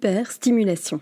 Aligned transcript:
L'hyperstimulation. 0.00 1.00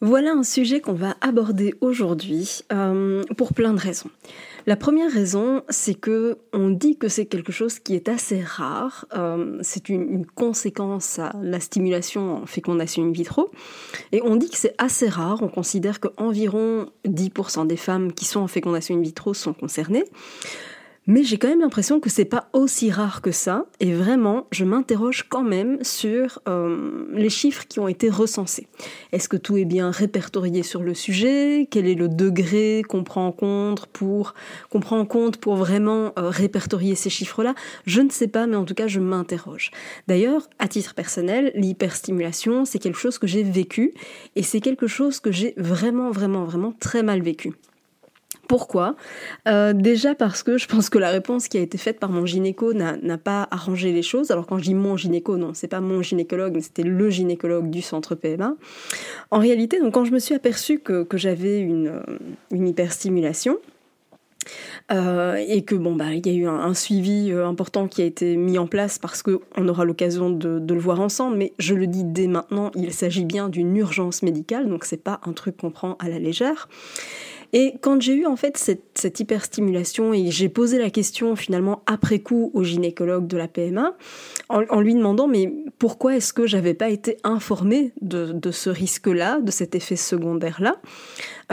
Voilà 0.00 0.32
un 0.32 0.42
sujet 0.42 0.80
qu'on 0.80 0.92
va 0.92 1.16
aborder 1.20 1.74
aujourd'hui 1.80 2.62
euh, 2.72 3.22
pour 3.36 3.54
plein 3.54 3.72
de 3.72 3.78
raisons. 3.78 4.10
La 4.66 4.74
première 4.74 5.12
raison, 5.12 5.62
c'est 5.68 5.94
que 5.94 6.38
on 6.52 6.70
dit 6.70 6.96
que 6.96 7.06
c'est 7.06 7.26
quelque 7.26 7.52
chose 7.52 7.78
qui 7.78 7.94
est 7.94 8.08
assez 8.08 8.42
rare. 8.42 9.06
Euh, 9.14 9.58
c'est 9.62 9.88
une, 9.88 10.26
conséquence 10.26 11.20
à 11.20 11.32
la 11.40 11.60
stimulation 11.60 12.42
en 12.42 12.46
fécondation 12.46 13.04
in 13.04 13.12
vitro, 13.12 13.50
et 14.10 14.20
on 14.22 14.34
dit 14.34 14.50
que 14.50 14.56
c'est 14.56 14.74
assez 14.78 15.08
rare. 15.08 15.40
On 15.42 15.48
considère 15.48 16.00
qu'environ 16.00 16.90
10% 17.06 17.68
des 17.68 17.76
femmes 17.76 18.12
qui 18.12 18.24
sont 18.24 18.40
en 18.40 18.48
fécondation 18.48 18.96
in 18.96 19.00
vitro 19.00 19.32
sont 19.32 19.52
concernées. 19.52 20.04
Mais 21.08 21.24
j'ai 21.24 21.36
quand 21.36 21.48
même 21.48 21.60
l'impression 21.60 21.98
que 21.98 22.08
c'est 22.08 22.24
pas 22.24 22.48
aussi 22.52 22.90
rare 22.92 23.22
que 23.22 23.32
ça, 23.32 23.66
et 23.80 23.92
vraiment, 23.92 24.46
je 24.52 24.64
m'interroge 24.64 25.26
quand 25.28 25.42
même 25.42 25.82
sur 25.82 26.38
euh, 26.48 27.06
les 27.12 27.28
chiffres 27.28 27.64
qui 27.68 27.80
ont 27.80 27.88
été 27.88 28.08
recensés. 28.08 28.68
Est-ce 29.10 29.28
que 29.28 29.36
tout 29.36 29.56
est 29.56 29.64
bien 29.64 29.90
répertorié 29.90 30.62
sur 30.62 30.80
le 30.80 30.94
sujet? 30.94 31.66
Quel 31.68 31.88
est 31.88 31.96
le 31.96 32.08
degré 32.08 32.84
qu'on 32.88 33.02
prend 33.02 33.26
en 33.26 33.32
compte 33.32 33.88
pour 33.88 35.56
vraiment 35.56 36.12
euh, 36.18 36.28
répertorier 36.28 36.94
ces 36.94 37.10
chiffres-là? 37.10 37.56
Je 37.84 38.00
ne 38.00 38.10
sais 38.10 38.28
pas, 38.28 38.46
mais 38.46 38.56
en 38.56 38.64
tout 38.64 38.74
cas, 38.74 38.86
je 38.86 39.00
m'interroge. 39.00 39.72
D'ailleurs, 40.06 40.48
à 40.60 40.68
titre 40.68 40.94
personnel, 40.94 41.50
l'hyperstimulation, 41.56 42.64
c'est 42.64 42.78
quelque 42.78 42.98
chose 42.98 43.18
que 43.18 43.26
j'ai 43.26 43.42
vécu, 43.42 43.92
et 44.36 44.44
c'est 44.44 44.60
quelque 44.60 44.86
chose 44.86 45.18
que 45.18 45.32
j'ai 45.32 45.54
vraiment, 45.56 46.12
vraiment, 46.12 46.44
vraiment 46.44 46.72
très 46.78 47.02
mal 47.02 47.22
vécu. 47.22 47.54
Pourquoi? 48.48 48.96
Euh, 49.48 49.72
Déjà 49.72 50.14
parce 50.14 50.42
que 50.42 50.58
je 50.58 50.66
pense 50.66 50.90
que 50.90 50.98
la 50.98 51.10
réponse 51.10 51.48
qui 51.48 51.58
a 51.58 51.60
été 51.60 51.78
faite 51.78 51.98
par 51.98 52.10
mon 52.10 52.26
gynéco 52.26 52.72
n'a 52.74 53.18
pas 53.18 53.48
arrangé 53.50 53.92
les 53.92 54.02
choses. 54.02 54.30
Alors 54.30 54.46
quand 54.46 54.58
je 54.58 54.64
dis 54.64 54.74
mon 54.74 54.96
gynéco, 54.96 55.36
non, 55.36 55.52
c'est 55.54 55.68
pas 55.68 55.80
mon 55.80 56.02
gynécologue, 56.02 56.54
mais 56.54 56.60
c'était 56.60 56.82
le 56.82 57.10
gynécologue 57.10 57.70
du 57.70 57.82
centre 57.82 58.14
PMA. 58.14 58.54
En 59.30 59.38
réalité, 59.38 59.78
quand 59.92 60.04
je 60.04 60.12
me 60.12 60.18
suis 60.18 60.34
aperçue 60.34 60.80
que, 60.80 61.06
j'avais 61.14 61.60
une, 61.60 61.88
euh, 61.88 62.66
hyperstimulation, 62.66 63.58
euh, 64.90 65.36
et 65.36 65.62
que 65.62 65.76
bon 65.76 65.94
bah 65.94 66.12
il 66.12 66.26
y 66.26 66.30
a 66.30 66.32
eu 66.32 66.46
un, 66.48 66.74
suivi 66.74 67.30
important 67.30 67.86
qui 67.86 68.02
a 68.02 68.04
été 68.04 68.36
mis 68.36 68.58
en 68.58 68.66
place 68.66 68.98
parce 68.98 69.22
que 69.22 69.40
on 69.56 69.68
aura 69.68 69.84
l'occasion 69.84 70.30
de, 70.30 70.58
de, 70.58 70.74
le 70.74 70.80
voir 70.80 70.98
ensemble 70.98 71.36
mais 71.36 71.52
je 71.60 71.76
le 71.76 71.86
dis 71.86 72.02
dès 72.02 72.26
maintenant 72.26 72.72
il 72.74 72.92
s'agit 72.92 73.24
bien 73.24 73.48
d'une 73.48 73.76
urgence 73.76 74.24
médicale 74.24 74.68
donc 74.68 74.84
c'est 74.84 74.96
pas 75.02 75.20
un 75.24 75.32
truc 75.32 75.58
qu'on 75.58 75.70
prend 75.70 75.94
à 76.00 76.08
la 76.08 76.18
légère 76.18 76.68
et 77.52 77.74
quand 77.80 78.00
j'ai 78.00 78.14
eu 78.14 78.26
en 78.26 78.36
fait 78.36 78.56
cette, 78.56 79.20
hyperstimulation 79.20 80.14
et 80.14 80.30
j'ai 80.30 80.48
posé 80.48 80.78
la 80.78 80.88
question 80.88 81.36
finalement 81.36 81.82
après 81.86 82.20
coup 82.20 82.50
au 82.54 82.64
gynécologue 82.64 83.26
de 83.26 83.36
la 83.36 83.46
PMA, 83.46 83.94
en, 84.48 84.80
lui 84.80 84.94
demandant 84.94 85.28
mais 85.28 85.52
pourquoi 85.78 86.16
est-ce 86.16 86.32
que 86.32 86.46
j'avais 86.46 86.74
pas 86.74 86.88
été 86.88 87.18
informée 87.24 87.92
de, 88.00 88.50
ce 88.50 88.70
risque-là, 88.70 89.40
de 89.40 89.50
cet 89.50 89.74
effet 89.74 89.96
secondaire-là, 89.96 90.76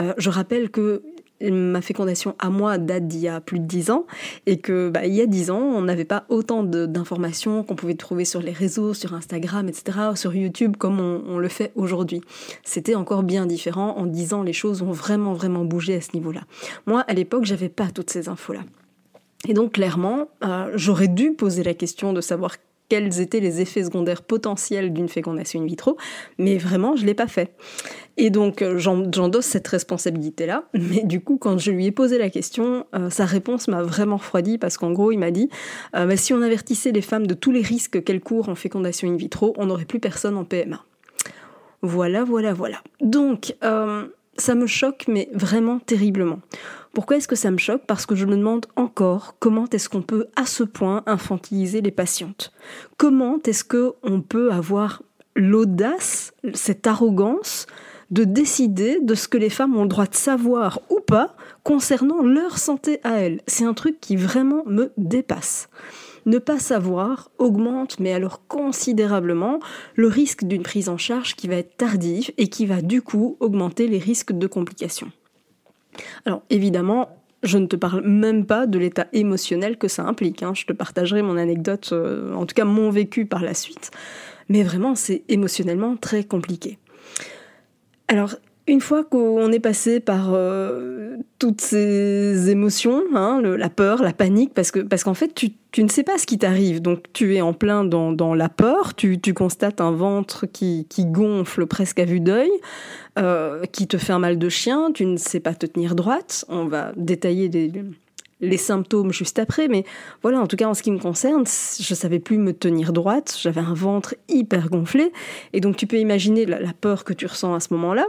euh, 0.00 0.14
je 0.16 0.30
rappelle 0.30 0.70
que 0.70 1.02
ma 1.42 1.80
fécondation 1.80 2.34
à 2.38 2.50
moi 2.50 2.78
date 2.78 3.08
d'il 3.08 3.20
y 3.20 3.28
a 3.28 3.40
plus 3.40 3.58
de 3.58 3.64
dix 3.64 3.90
ans 3.90 4.06
et 4.46 4.58
que 4.58 4.90
bah, 4.90 5.06
il 5.06 5.14
y 5.14 5.20
a 5.20 5.26
dix 5.26 5.50
ans 5.50 5.60
on 5.60 5.82
n'avait 5.82 6.04
pas 6.04 6.24
autant 6.28 6.62
d'informations 6.62 7.62
qu'on 7.62 7.76
pouvait 7.76 7.94
trouver 7.94 8.24
sur 8.24 8.40
les 8.40 8.52
réseaux, 8.52 8.94
sur 8.94 9.14
Instagram, 9.14 9.68
etc., 9.68 9.98
sur 10.14 10.34
YouTube 10.34 10.76
comme 10.76 11.00
on, 11.00 11.38
le 11.38 11.48
fait 11.48 11.72
aujourd'hui. 11.74 12.20
C'était 12.64 12.94
encore 12.94 13.22
bien 13.22 13.46
différent. 13.46 13.96
En 13.96 14.06
dix 14.06 14.34
ans, 14.34 14.42
les 14.42 14.52
choses 14.52 14.82
ont 14.82 14.92
vraiment 14.92 15.32
vraiment 15.32 15.64
bougé 15.64 15.94
à 15.94 16.00
ce 16.00 16.10
niveau-là. 16.14 16.42
Moi, 16.86 17.00
à 17.00 17.14
l'époque, 17.14 17.44
j'avais 17.44 17.68
pas 17.68 17.90
toutes 17.90 18.10
ces 18.10 18.28
infos-là. 18.28 18.60
Et 19.48 19.54
donc 19.54 19.72
clairement, 19.72 20.28
euh, 20.44 20.70
j'aurais 20.74 21.08
dû 21.08 21.32
poser 21.32 21.62
la 21.62 21.72
question 21.72 22.12
de 22.12 22.20
savoir 22.20 22.56
quels 22.90 23.20
étaient 23.20 23.40
les 23.40 23.62
effets 23.62 23.84
secondaires 23.84 24.20
potentiels 24.20 24.92
d'une 24.92 25.08
fécondation 25.08 25.62
in 25.62 25.64
vitro, 25.64 25.96
mais 26.38 26.58
vraiment, 26.58 26.96
je 26.96 27.02
ne 27.02 27.06
l'ai 27.06 27.14
pas 27.14 27.28
fait. 27.28 27.54
Et 28.18 28.28
donc, 28.28 28.60
euh, 28.60 28.76
j'endosse 28.78 29.46
cette 29.46 29.68
responsabilité-là, 29.68 30.64
mais 30.74 31.04
du 31.04 31.20
coup, 31.20 31.38
quand 31.38 31.56
je 31.56 31.70
lui 31.70 31.86
ai 31.86 31.92
posé 31.92 32.18
la 32.18 32.28
question, 32.28 32.86
euh, 32.94 33.08
sa 33.08 33.24
réponse 33.24 33.68
m'a 33.68 33.82
vraiment 33.82 34.16
refroidi 34.16 34.58
parce 34.58 34.76
qu'en 34.76 34.90
gros, 34.90 35.12
il 35.12 35.18
m'a 35.18 35.30
dit 35.30 35.48
euh, 35.96 36.14
si 36.16 36.34
on 36.34 36.42
avertissait 36.42 36.92
les 36.92 37.00
femmes 37.00 37.26
de 37.26 37.34
tous 37.34 37.52
les 37.52 37.62
risques 37.62 38.02
qu'elles 38.02 38.20
courent 38.20 38.48
en 38.48 38.56
fécondation 38.56 39.08
in 39.08 39.16
vitro, 39.16 39.54
on 39.56 39.66
n'aurait 39.66 39.84
plus 39.84 40.00
personne 40.00 40.36
en 40.36 40.44
PMA. 40.44 40.84
Voilà, 41.82 42.24
voilà, 42.24 42.52
voilà. 42.52 42.82
Donc, 43.00 43.54
ça 44.36 44.54
me 44.54 44.66
choque, 44.66 45.04
mais 45.08 45.30
vraiment 45.32 45.78
terriblement. 45.78 46.40
Pourquoi 46.92 47.16
est-ce 47.16 47.28
que 47.28 47.36
ça 47.36 47.52
me 47.52 47.58
choque? 47.58 47.82
Parce 47.86 48.04
que 48.04 48.16
je 48.16 48.26
me 48.26 48.36
demande 48.36 48.66
encore 48.74 49.36
comment 49.38 49.66
est-ce 49.72 49.88
qu'on 49.88 50.02
peut 50.02 50.26
à 50.34 50.44
ce 50.44 50.64
point 50.64 51.02
infantiliser 51.06 51.82
les 51.82 51.92
patientes. 51.92 52.52
Comment 52.96 53.38
est-ce 53.46 53.64
qu'on 53.64 54.20
peut 54.20 54.50
avoir 54.50 55.02
l'audace, 55.36 56.32
cette 56.52 56.88
arrogance 56.88 57.66
de 58.10 58.24
décider 58.24 58.98
de 59.00 59.14
ce 59.14 59.28
que 59.28 59.38
les 59.38 59.50
femmes 59.50 59.76
ont 59.76 59.82
le 59.82 59.88
droit 59.88 60.06
de 60.06 60.16
savoir 60.16 60.80
ou 60.90 60.98
pas 60.98 61.36
concernant 61.62 62.22
leur 62.22 62.58
santé 62.58 62.98
à 63.04 63.20
elles? 63.20 63.40
C'est 63.46 63.64
un 63.64 63.74
truc 63.74 64.00
qui 64.00 64.16
vraiment 64.16 64.64
me 64.66 64.92
dépasse. 64.96 65.68
Ne 66.26 66.38
pas 66.38 66.58
savoir 66.58 67.30
augmente, 67.38 68.00
mais 68.00 68.12
alors 68.12 68.46
considérablement, 68.48 69.60
le 69.94 70.08
risque 70.08 70.44
d'une 70.44 70.64
prise 70.64 70.88
en 70.88 70.98
charge 70.98 71.36
qui 71.36 71.46
va 71.46 71.54
être 71.54 71.76
tardive 71.76 72.32
et 72.36 72.48
qui 72.48 72.66
va 72.66 72.82
du 72.82 73.00
coup 73.00 73.36
augmenter 73.38 73.86
les 73.86 73.98
risques 73.98 74.32
de 74.32 74.48
complications. 74.48 75.12
Alors 76.26 76.42
évidemment, 76.50 77.08
je 77.42 77.58
ne 77.58 77.66
te 77.66 77.76
parle 77.76 78.02
même 78.02 78.44
pas 78.44 78.66
de 78.66 78.78
l'état 78.78 79.06
émotionnel 79.12 79.78
que 79.78 79.88
ça 79.88 80.04
implique. 80.04 80.42
Hein. 80.42 80.52
Je 80.54 80.64
te 80.64 80.72
partagerai 80.72 81.22
mon 81.22 81.36
anecdote, 81.36 81.90
euh, 81.92 82.34
en 82.34 82.46
tout 82.46 82.54
cas 82.54 82.64
mon 82.64 82.90
vécu 82.90 83.26
par 83.26 83.42
la 83.42 83.54
suite. 83.54 83.90
Mais 84.48 84.62
vraiment, 84.62 84.94
c'est 84.94 85.22
émotionnellement 85.28 85.96
très 85.96 86.24
compliqué. 86.24 86.78
Alors, 88.08 88.34
une 88.70 88.80
fois 88.80 89.02
qu'on 89.02 89.50
est 89.50 89.58
passé 89.58 89.98
par 89.98 90.30
euh, 90.32 91.16
toutes 91.40 91.60
ces 91.60 92.50
émotions, 92.50 93.02
hein, 93.14 93.40
la 93.42 93.68
peur, 93.68 94.00
la 94.00 94.12
panique, 94.12 94.54
parce 94.54 94.70
que 94.70 94.78
parce 94.78 95.02
qu'en 95.02 95.14
fait 95.14 95.34
tu, 95.34 95.82
ne 95.82 95.88
sais 95.88 96.04
pas 96.04 96.18
ce 96.18 96.26
qui 96.26 96.38
t'arrive, 96.38 96.80
donc 96.80 97.06
tu 97.12 97.34
es 97.34 97.40
en 97.40 97.52
plein 97.52 97.84
dans, 97.84 98.34
la 98.34 98.48
peur, 98.48 98.94
tu, 98.94 99.18
constates 99.34 99.80
un 99.80 99.90
ventre 99.90 100.46
qui, 100.46 100.86
gonfle 101.00 101.66
presque 101.66 101.98
à 101.98 102.04
vue 102.04 102.20
d'œil, 102.20 102.50
euh, 103.18 103.64
qui 103.72 103.88
te 103.88 103.98
fait 103.98 104.12
un 104.12 104.20
mal 104.20 104.38
de 104.38 104.48
chien, 104.48 104.92
tu 104.94 105.04
ne 105.04 105.16
sais 105.16 105.40
pas 105.40 105.54
te 105.54 105.66
tenir 105.66 105.96
droite. 105.96 106.44
On 106.48 106.66
va 106.66 106.92
détailler 106.96 107.50
les 108.40 108.56
symptômes 108.56 109.12
juste 109.12 109.40
après, 109.40 109.66
mais 109.66 109.84
voilà, 110.22 110.40
en 110.40 110.46
tout 110.46 110.56
cas 110.56 110.68
en 110.68 110.74
ce 110.74 110.82
qui 110.84 110.92
me 110.92 111.00
concerne, 111.00 111.44
je 111.44 111.94
savais 111.94 112.20
plus 112.20 112.38
me 112.38 112.52
tenir 112.52 112.92
droite, 112.92 113.36
j'avais 113.42 113.60
un 113.60 113.74
ventre 113.74 114.14
hyper 114.28 114.70
gonflé, 114.70 115.12
et 115.52 115.60
donc 115.60 115.76
tu 115.76 115.88
peux 115.88 115.98
imaginer 115.98 116.46
la 116.46 116.72
peur 116.72 117.02
que 117.02 117.12
tu 117.12 117.26
ressens 117.26 117.52
à 117.52 117.58
ce 117.58 117.74
moment-là 117.74 118.06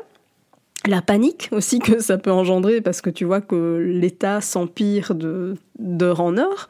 la 0.88 1.02
panique 1.02 1.50
aussi 1.52 1.80
que 1.80 2.00
ça 2.00 2.18
peut 2.18 2.32
engendrer 2.32 2.82
parce 2.82 3.02
que 3.02 3.10
tu 3.10 3.26
vois 3.26 3.42
que 3.42 3.78
l'état 3.78 4.42
s'empire 4.42 5.14
de 5.16 5.56
d'heure 5.80 6.22
en 6.22 6.38
heure. 6.38 6.70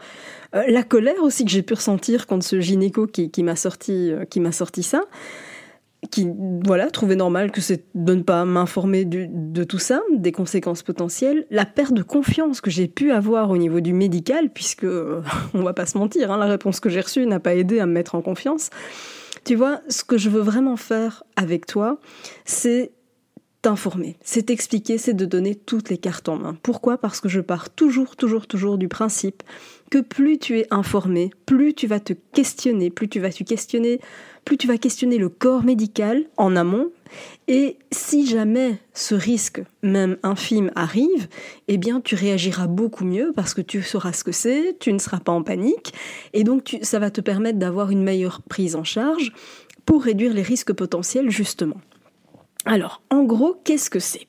La 0.53 0.83
colère 0.83 1.23
aussi 1.23 1.45
que 1.45 1.51
j'ai 1.51 1.61
pu 1.61 1.75
ressentir 1.75 2.27
quand 2.27 2.43
ce 2.43 2.59
gynéco 2.59 3.07
qui, 3.07 3.31
m'a 3.43 3.55
sorti 3.55 4.11
euh, 4.11 4.25
qui 4.25 4.41
sorti 4.51 4.83
ça, 4.83 5.03
qui 6.09 6.27
voilà 6.65 6.89
trouvait 6.89 7.15
normal 7.15 7.51
que 7.51 7.61
c'est 7.61 7.85
de 7.95 8.15
ne 8.15 8.21
pas 8.21 8.43
m'informer 8.43 9.05
de 9.05 9.63
tout 9.63 9.79
ça, 9.79 10.01
des 10.11 10.33
conséquences 10.33 10.83
potentielles, 10.83 11.45
la 11.51 11.65
perte 11.65 11.93
de 11.93 12.03
confiance 12.03 12.59
que 12.59 12.69
j'ai 12.69 12.89
pu 12.89 13.11
avoir 13.11 13.49
au 13.49 13.57
niveau 13.57 13.79
du 13.79 13.93
médical 13.93 14.49
puisque 14.49 14.83
euh, 14.83 15.21
on 15.53 15.63
va 15.63 15.73
pas 15.73 15.85
se 15.85 15.97
mentir, 15.97 16.31
hein, 16.31 16.37
la 16.37 16.47
réponse 16.47 16.81
que 16.81 16.89
j'ai 16.89 17.01
reçue 17.01 17.25
n'a 17.25 17.39
pas 17.39 17.55
aidé 17.55 17.79
à 17.79 17.85
me 17.85 17.93
mettre 17.93 18.15
en 18.15 18.21
confiance. 18.21 18.71
Tu 19.45 19.55
vois, 19.55 19.81
ce 19.87 20.03
que 20.03 20.17
je 20.17 20.29
veux 20.29 20.41
vraiment 20.41 20.75
faire 20.75 21.23
avec 21.35 21.65
toi, 21.65 21.97
c'est 22.45 22.91
t'informer, 23.61 24.17
c'est 24.23 24.47
t'expliquer, 24.47 24.97
c'est 24.97 25.13
de 25.13 25.25
donner 25.25 25.55
toutes 25.55 25.89
les 25.89 25.97
cartes 25.97 26.29
en 26.29 26.37
main. 26.37 26.57
Pourquoi? 26.63 26.97
Parce 26.97 27.21
que 27.21 27.29
je 27.29 27.41
pars 27.41 27.69
toujours, 27.69 28.15
toujours, 28.15 28.47
toujours 28.47 28.77
du 28.77 28.87
principe 28.87 29.43
que 29.91 29.99
plus 29.99 30.39
tu 30.39 30.57
es 30.57 30.67
informé, 30.71 31.31
plus 31.45 31.73
tu 31.73 31.85
vas 31.85 31.99
te 31.99 32.13
questionner, 32.33 32.89
plus 32.89 33.09
tu 33.09 33.19
vas 33.19 33.29
te 33.29 33.43
questionner, 33.43 33.99
plus 34.45 34.57
tu 34.57 34.65
vas 34.67 34.77
questionner 34.77 35.17
le 35.17 35.29
corps 35.29 35.63
médical 35.63 36.23
en 36.37 36.55
amont. 36.55 36.91
Et 37.49 37.77
si 37.91 38.25
jamais 38.25 38.79
ce 38.93 39.15
risque, 39.15 39.61
même 39.83 40.17
infime, 40.23 40.71
arrive, 40.75 41.27
eh 41.67 41.77
bien 41.77 41.99
tu 41.99 42.15
réagiras 42.15 42.67
beaucoup 42.67 43.03
mieux 43.03 43.33
parce 43.35 43.53
que 43.53 43.61
tu 43.61 43.83
sauras 43.83 44.13
ce 44.13 44.23
que 44.23 44.31
c'est, 44.31 44.77
tu 44.79 44.93
ne 44.93 44.97
seras 44.97 45.19
pas 45.19 45.33
en 45.33 45.43
panique, 45.43 45.93
et 46.33 46.45
donc 46.45 46.77
ça 46.81 46.99
va 46.99 47.11
te 47.11 47.19
permettre 47.19 47.59
d'avoir 47.59 47.91
une 47.91 48.01
meilleure 48.01 48.41
prise 48.41 48.77
en 48.77 48.85
charge 48.85 49.33
pour 49.85 50.03
réduire 50.03 50.33
les 50.33 50.41
risques 50.41 50.73
potentiels 50.73 51.29
justement. 51.29 51.81
Alors, 52.65 53.01
en 53.09 53.23
gros, 53.23 53.55
qu'est-ce 53.63 53.89
que 53.89 53.99
c'est? 53.99 54.27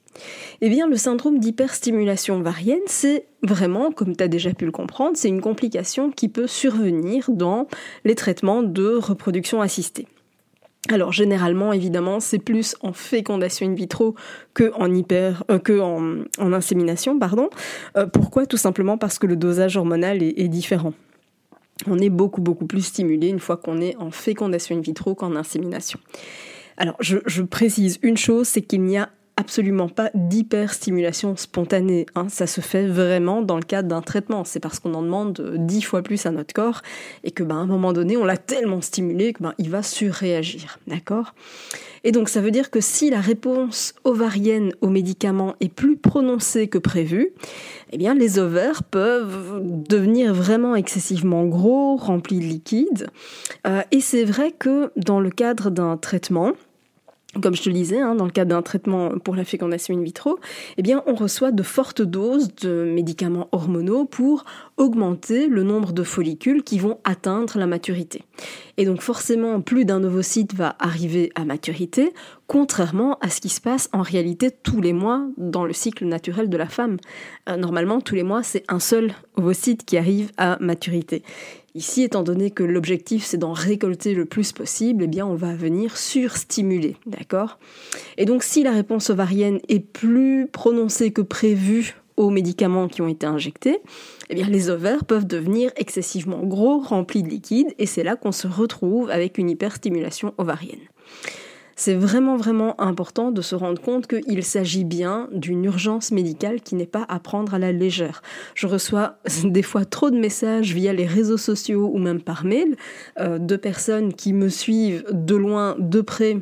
Eh 0.60 0.68
bien, 0.68 0.86
le 0.86 0.96
syndrome 0.96 1.38
d'hyperstimulation 1.38 2.38
ovarienne, 2.38 2.80
c'est 2.86 3.26
vraiment, 3.42 3.92
comme 3.92 4.16
tu 4.16 4.22
as 4.22 4.28
déjà 4.28 4.52
pu 4.52 4.64
le 4.64 4.70
comprendre, 4.70 5.16
c'est 5.16 5.28
une 5.28 5.40
complication 5.40 6.10
qui 6.10 6.28
peut 6.28 6.46
survenir 6.46 7.30
dans 7.30 7.66
les 8.04 8.14
traitements 8.14 8.62
de 8.62 8.94
reproduction 8.94 9.60
assistée. 9.60 10.06
Alors 10.88 11.12
généralement, 11.12 11.72
évidemment, 11.72 12.18
c'est 12.18 12.40
plus 12.40 12.74
en 12.80 12.92
fécondation 12.92 13.66
in 13.66 13.74
vitro 13.74 14.16
que 14.52 14.72
en 14.74 14.92
hyper, 14.92 15.44
euh, 15.50 16.24
insémination. 16.38 17.18
Euh, 17.96 18.06
pourquoi? 18.06 18.46
Tout 18.46 18.56
simplement 18.56 18.98
parce 18.98 19.18
que 19.20 19.28
le 19.28 19.36
dosage 19.36 19.76
hormonal 19.76 20.22
est 20.22 20.48
différent. 20.48 20.92
On 21.86 21.98
est 21.98 22.10
beaucoup 22.10 22.40
beaucoup 22.40 22.66
plus 22.66 22.82
stimulé 22.82 23.28
une 23.28 23.38
fois 23.38 23.56
qu'on 23.56 23.80
est 23.80 23.96
en 23.96 24.10
fécondation 24.10 24.76
in 24.76 24.80
vitro 24.80 25.14
qu'en 25.14 25.36
insémination. 25.36 26.00
Alors, 26.76 26.96
je, 27.00 27.42
précise 27.42 27.98
une 28.02 28.16
chose, 28.16 28.48
c'est 28.48 28.62
qu'il 28.62 28.82
n'y 28.82 28.98
a 28.98 29.10
absolument 29.42 29.88
pas 29.88 30.08
d'hyperstimulation 30.14 31.34
spontanée. 31.34 32.06
Hein. 32.14 32.28
Ça 32.28 32.46
se 32.46 32.60
fait 32.60 32.86
vraiment 32.86 33.42
dans 33.42 33.56
le 33.56 33.64
cadre 33.64 33.88
d'un 33.88 34.00
traitement. 34.00 34.44
C'est 34.44 34.60
parce 34.60 34.78
qu'on 34.78 34.94
en 34.94 35.02
demande 35.02 35.56
dix 35.58 35.82
fois 35.82 36.02
plus 36.02 36.26
à 36.26 36.30
notre 36.30 36.54
corps 36.54 36.82
et 37.24 37.32
que, 37.32 37.42
ben, 37.42 37.56
à 37.56 37.58
un 37.58 37.66
moment 37.66 37.92
donné, 37.92 38.16
on 38.16 38.24
l'a 38.24 38.36
tellement 38.36 38.80
stimulé 38.80 39.32
que, 39.32 39.42
ben, 39.42 39.52
il 39.58 39.68
va 39.68 39.82
surréagir. 39.82 40.78
D'accord? 40.86 41.34
Et 42.04 42.12
donc, 42.12 42.28
ça 42.28 42.40
veut 42.40 42.52
dire 42.52 42.70
que 42.70 42.80
si 42.80 43.10
la 43.10 43.20
réponse 43.20 43.94
ovarienne 44.04 44.72
aux 44.80 44.88
médicaments 44.88 45.56
est 45.60 45.72
plus 45.72 45.96
prononcée 45.96 46.68
que 46.68 46.78
prévu, 46.78 47.30
eh 47.90 47.98
bien, 47.98 48.14
les 48.14 48.38
ovaires 48.38 48.84
peuvent 48.84 49.60
devenir 49.60 50.32
vraiment 50.32 50.76
excessivement 50.76 51.44
gros, 51.46 51.96
remplis 51.96 52.38
de 52.38 52.44
liquide. 52.44 53.08
Euh, 53.66 53.82
et 53.90 54.00
c'est 54.00 54.24
vrai 54.24 54.52
que 54.52 54.92
dans 54.96 55.18
le 55.18 55.30
cadre 55.30 55.70
d'un 55.70 55.96
traitement, 55.96 56.52
comme 57.40 57.54
je 57.54 57.62
te 57.62 57.68
le 57.68 57.74
disais, 57.74 57.98
hein, 57.98 58.14
dans 58.14 58.26
le 58.26 58.30
cadre 58.30 58.50
d'un 58.50 58.62
traitement 58.62 59.18
pour 59.18 59.34
la 59.34 59.44
fécondation 59.44 59.96
in 59.96 60.02
vitro, 60.02 60.38
eh 60.76 60.82
bien, 60.82 61.02
on 61.06 61.14
reçoit 61.14 61.50
de 61.50 61.62
fortes 61.62 62.02
doses 62.02 62.54
de 62.56 62.84
médicaments 62.84 63.48
hormonaux 63.52 64.04
pour 64.04 64.44
augmenter 64.76 65.46
le 65.46 65.62
nombre 65.62 65.92
de 65.92 66.02
follicules 66.02 66.62
qui 66.62 66.78
vont 66.78 66.98
atteindre 67.04 67.58
la 67.58 67.66
maturité. 67.66 68.22
Et 68.82 68.84
donc 68.84 69.00
forcément, 69.00 69.60
plus 69.60 69.84
d'un 69.84 70.02
ovocyte 70.02 70.54
va 70.54 70.74
arriver 70.80 71.30
à 71.36 71.44
maturité, 71.44 72.12
contrairement 72.48 73.16
à 73.20 73.28
ce 73.28 73.40
qui 73.40 73.48
se 73.48 73.60
passe 73.60 73.88
en 73.92 74.02
réalité 74.02 74.50
tous 74.50 74.80
les 74.80 74.92
mois 74.92 75.24
dans 75.36 75.64
le 75.64 75.72
cycle 75.72 76.04
naturel 76.04 76.48
de 76.48 76.56
la 76.56 76.66
femme. 76.66 76.96
Euh, 77.48 77.56
normalement, 77.56 78.00
tous 78.00 78.16
les 78.16 78.24
mois, 78.24 78.42
c'est 78.42 78.64
un 78.66 78.80
seul 78.80 79.14
ovocyte 79.36 79.84
qui 79.84 79.96
arrive 79.96 80.32
à 80.36 80.56
maturité. 80.58 81.22
Ici, 81.76 82.02
étant 82.02 82.24
donné 82.24 82.50
que 82.50 82.64
l'objectif 82.64 83.24
c'est 83.24 83.36
d'en 83.36 83.52
récolter 83.52 84.14
le 84.14 84.24
plus 84.24 84.50
possible, 84.50 85.06
eh 85.14 85.22
on 85.22 85.36
va 85.36 85.54
venir 85.54 85.96
surstimuler, 85.96 86.96
d'accord? 87.06 87.60
Et 88.18 88.24
donc 88.24 88.42
si 88.42 88.64
la 88.64 88.72
réponse 88.72 89.10
ovarienne 89.10 89.60
est 89.68 89.78
plus 89.78 90.48
prononcée 90.48 91.12
que 91.12 91.22
prévu 91.22 91.94
aux 92.16 92.30
médicaments 92.30 92.88
qui 92.88 93.02
ont 93.02 93.08
été 93.08 93.26
injectés, 93.26 93.78
eh 94.30 94.34
les 94.34 94.70
ovaires 94.70 95.04
peuvent 95.04 95.26
devenir 95.26 95.70
excessivement 95.76 96.40
gros, 96.42 96.80
remplis 96.80 97.22
de 97.22 97.28
liquide, 97.28 97.74
et 97.78 97.86
c'est 97.86 98.02
là 98.02 98.16
qu'on 98.16 98.32
se 98.32 98.46
retrouve 98.46 99.10
avec 99.10 99.38
une 99.38 99.50
hyperstimulation 99.50 100.34
ovarienne 100.38 100.80
c'est 101.82 101.94
vraiment 101.94 102.36
vraiment 102.36 102.80
important 102.80 103.32
de 103.32 103.42
se 103.42 103.56
rendre 103.56 103.80
compte 103.80 104.06
qu'il 104.06 104.44
s'agit 104.44 104.84
bien 104.84 105.28
d'une 105.32 105.64
urgence 105.64 106.12
médicale 106.12 106.60
qui 106.60 106.76
n'est 106.76 106.86
pas 106.86 107.04
à 107.08 107.18
prendre 107.18 107.54
à 107.54 107.58
la 107.58 107.72
légère. 107.72 108.22
Je 108.54 108.68
reçois 108.68 109.18
des 109.44 109.62
fois 109.62 109.84
trop 109.84 110.10
de 110.10 110.18
messages 110.18 110.72
via 110.72 110.92
les 110.92 111.06
réseaux 111.06 111.36
sociaux 111.36 111.90
ou 111.92 111.98
même 111.98 112.22
par 112.22 112.44
mail 112.44 112.76
euh, 113.18 113.38
de 113.38 113.56
personnes 113.56 114.12
qui 114.14 114.32
me 114.32 114.48
suivent 114.48 115.04
de 115.10 115.34
loin, 115.34 115.74
de 115.78 116.00
près 116.00 116.38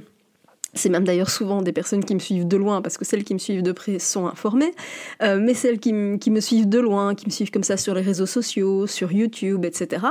c'est 0.75 0.88
même 0.88 1.05
d'ailleurs 1.05 1.31
souvent 1.31 1.62
des 1.62 1.72
personnes 1.72 2.05
qui 2.05 2.14
me 2.14 2.20
suivent 2.20 2.46
de 2.46 2.56
loin, 2.56 2.82
parce 2.82 2.96
que 2.96 3.05
celles 3.05 3.25
qui 3.25 3.34
me 3.34 3.38
suivent 3.38 3.62
de 3.62 3.72
près 3.72 3.99
sont 3.99 4.26
informées, 4.26 4.72
euh, 5.22 5.38
mais 5.40 5.55
celles 5.55 5.78
qui, 5.78 5.93
me 5.93 6.40
suivent 6.40 6.69
de 6.69 6.78
loin, 6.78 7.14
qui 7.14 7.26
me 7.26 7.31
suivent 7.31 7.50
comme 7.50 7.62
ça 7.64 7.76
sur 7.76 7.94
les 7.94 8.02
réseaux 8.02 8.26
sociaux, 8.26 8.87
sur 8.87 9.12
YouTube, 9.12 9.64
etc., 9.64 10.06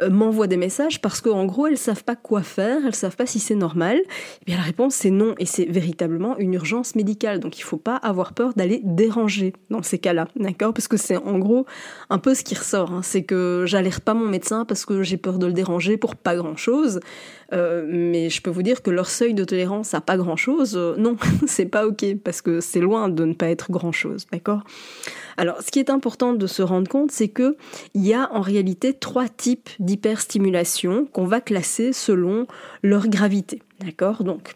euh, 0.00 0.10
m'envoient 0.10 0.46
des 0.46 0.56
messages 0.56 1.00
parce 1.00 1.20
qu'en 1.20 1.44
gros, 1.46 1.66
elles 1.66 1.78
savent 1.78 2.04
pas 2.04 2.16
quoi 2.16 2.42
faire, 2.42 2.78
elles 2.86 2.94
savent 2.94 3.16
pas 3.16 3.26
si 3.26 3.40
c'est 3.40 3.54
normal. 3.54 3.98
Et 4.42 4.44
bien 4.46 4.56
la 4.56 4.62
réponse 4.62 4.94
c'est 4.94 5.10
non, 5.10 5.34
et 5.38 5.46
c'est 5.46 5.64
véritablement 5.64 6.38
une 6.38 6.54
urgence 6.54 6.94
médicale, 6.94 7.40
donc 7.40 7.58
il 7.58 7.62
faut 7.62 7.76
pas 7.76 7.96
avoir 7.96 8.34
peur 8.34 8.54
d'aller 8.54 8.80
déranger 8.84 9.52
dans 9.70 9.82
ces 9.82 9.98
cas-là, 9.98 10.28
d'accord? 10.36 10.72
Parce 10.72 10.88
que 10.88 10.96
c'est 10.96 11.16
en 11.16 11.38
gros 11.38 11.66
un 12.10 12.18
peu 12.18 12.34
ce 12.34 12.44
qui 12.44 12.54
ressort, 12.54 12.92
hein. 12.92 13.00
c'est 13.02 13.22
que 13.22 13.64
j'alerte 13.66 14.04
pas 14.04 14.14
mon 14.14 14.26
médecin 14.26 14.64
parce 14.64 14.84
que 14.84 15.02
j'ai 15.02 15.16
peur 15.16 15.38
de 15.38 15.46
le 15.46 15.52
déranger 15.52 15.96
pour 15.96 16.16
pas 16.16 16.36
grand-chose. 16.36 17.00
Euh, 17.52 17.84
mais 17.88 18.30
je 18.30 18.42
peux 18.42 18.50
vous 18.50 18.62
dire 18.62 18.82
que 18.82 18.90
leur 18.90 19.08
seuil 19.08 19.34
de 19.34 19.44
tolérance 19.44 19.94
pas 20.04 20.16
grand 20.16 20.36
chose, 20.36 20.74
euh, 20.76 20.94
non, 20.96 21.16
c'est 21.46 21.66
pas 21.66 21.86
ok, 21.86 22.04
parce 22.22 22.42
que 22.42 22.60
c'est 22.60 22.80
loin 22.80 23.08
de 23.08 23.24
ne 23.24 23.34
pas 23.34 23.48
être 23.48 23.70
grand 23.70 23.92
chose, 23.92 24.26
d'accord? 24.32 24.62
Alors, 25.36 25.60
ce 25.62 25.70
qui 25.70 25.78
est 25.78 25.90
important 25.90 26.32
de 26.32 26.46
se 26.46 26.62
rendre 26.62 26.88
compte, 26.88 27.10
c'est 27.10 27.28
que 27.28 27.56
il 27.94 28.06
y 28.06 28.14
a 28.14 28.32
en 28.32 28.40
réalité 28.40 28.94
trois 28.94 29.28
types 29.28 29.70
d'hyperstimulation 29.78 31.06
qu'on 31.06 31.26
va 31.26 31.40
classer 31.40 31.92
selon 31.92 32.46
leur 32.82 33.08
gravité, 33.08 33.62
d'accord? 33.84 34.22
Donc, 34.22 34.54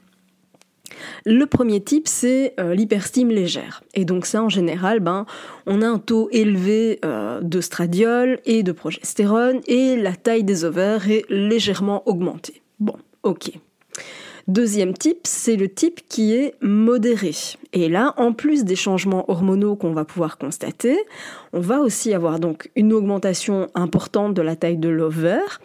le 1.25 1.45
premier 1.45 1.81
type, 1.81 2.09
c'est 2.09 2.55
euh, 2.59 2.75
l'hyperstime 2.75 3.31
légère. 3.31 3.83
Et 3.95 4.05
donc 4.05 4.27
ça, 4.27 4.43
en 4.43 4.49
général, 4.49 5.01
ben, 5.01 5.27
on 5.67 5.83
a 5.83 5.87
un 5.87 5.99
taux 5.99 6.29
élevé 6.33 7.01
de 7.43 7.61
stradiol 7.61 8.41
et 8.47 8.63
de 8.63 8.73
progestérone 8.73 9.61
et 9.67 9.97
la 9.97 10.17
taille 10.17 10.45
des 10.45 10.65
ovaires 10.65 11.11
est 11.11 11.25
légèrement 11.29 12.09
augmentée. 12.09 12.63
Bon, 12.81 12.97
ok. 13.23 13.53
Deuxième 14.49 14.95
type, 14.97 15.27
c'est 15.27 15.57
le 15.57 15.69
type 15.69 16.01
qui 16.09 16.33
est 16.33 16.55
modéré. 16.63 17.33
Et 17.73 17.89
là, 17.89 18.15
en 18.17 18.33
plus 18.33 18.65
des 18.65 18.77
changements 18.77 19.31
hormonaux 19.31 19.77
qu'on 19.77 19.93
va 19.93 20.05
pouvoir 20.05 20.39
constater, 20.39 20.97
on 21.53 21.61
va 21.61 21.81
aussi 21.81 22.15
avoir 22.15 22.41
donc 22.41 22.71
une 22.77 22.93
augmentation 22.93 23.69
importante 23.75 24.35
de 24.35 24.43
la 24.43 24.57
taille 24.57 24.79
de 24.79 24.89
l'ovaire, 24.89 25.61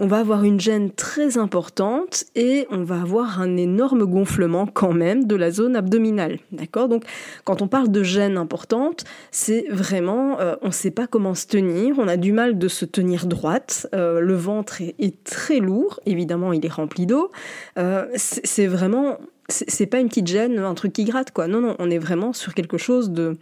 on 0.00 0.06
va 0.06 0.18
avoir 0.18 0.44
une 0.44 0.60
gêne 0.60 0.92
très 0.92 1.38
importante 1.38 2.24
et 2.36 2.68
on 2.70 2.84
va 2.84 3.00
avoir 3.00 3.40
un 3.40 3.56
énorme 3.56 4.04
gonflement 4.04 4.66
quand 4.66 4.92
même 4.92 5.26
de 5.26 5.34
la 5.34 5.50
zone 5.50 5.74
abdominale. 5.74 6.38
D'accord? 6.52 6.88
Donc 6.88 7.02
quand 7.42 7.62
on 7.62 7.68
parle 7.68 7.90
de 7.90 8.04
gêne 8.04 8.38
importante, 8.38 9.04
c'est 9.32 9.66
vraiment, 9.68 10.38
euh, 10.38 10.54
on 10.62 10.68
ne 10.68 10.72
sait 10.72 10.92
pas 10.92 11.08
comment 11.08 11.34
se 11.34 11.46
tenir, 11.48 11.98
on 11.98 12.06
a 12.06 12.16
du 12.16 12.32
mal 12.32 12.58
de 12.58 12.68
se 12.68 12.84
tenir 12.84 13.26
droite, 13.26 13.88
euh, 13.92 14.20
le 14.20 14.34
ventre 14.34 14.80
est, 14.80 15.24
très 15.24 15.58
lourd, 15.58 15.98
évidemment 16.06 16.52
il 16.52 16.64
est 16.64 16.72
rempli 16.72 17.06
d'eau, 17.06 17.30
euh, 17.76 18.06
c'est 18.14 18.68
vraiment 18.68 19.18
c'est 19.48 19.86
pas 19.86 20.00
une 20.00 20.08
petite 20.08 20.26
gêne, 20.26 20.58
un 20.58 20.74
truc 20.74 20.92
qui 20.92 21.04
gratte, 21.04 21.30
quoi. 21.30 21.48
Non, 21.48 21.60
non, 21.60 21.74
on 21.78 21.90
est 21.90 21.98
vraiment 21.98 22.32
sur 22.32 22.54
quelque 22.54 22.76
chose 22.76 23.10
de, 23.10 23.36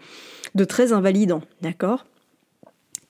très 0.65 0.93
invalidant, 0.93 1.43
d'accord? 1.63 2.07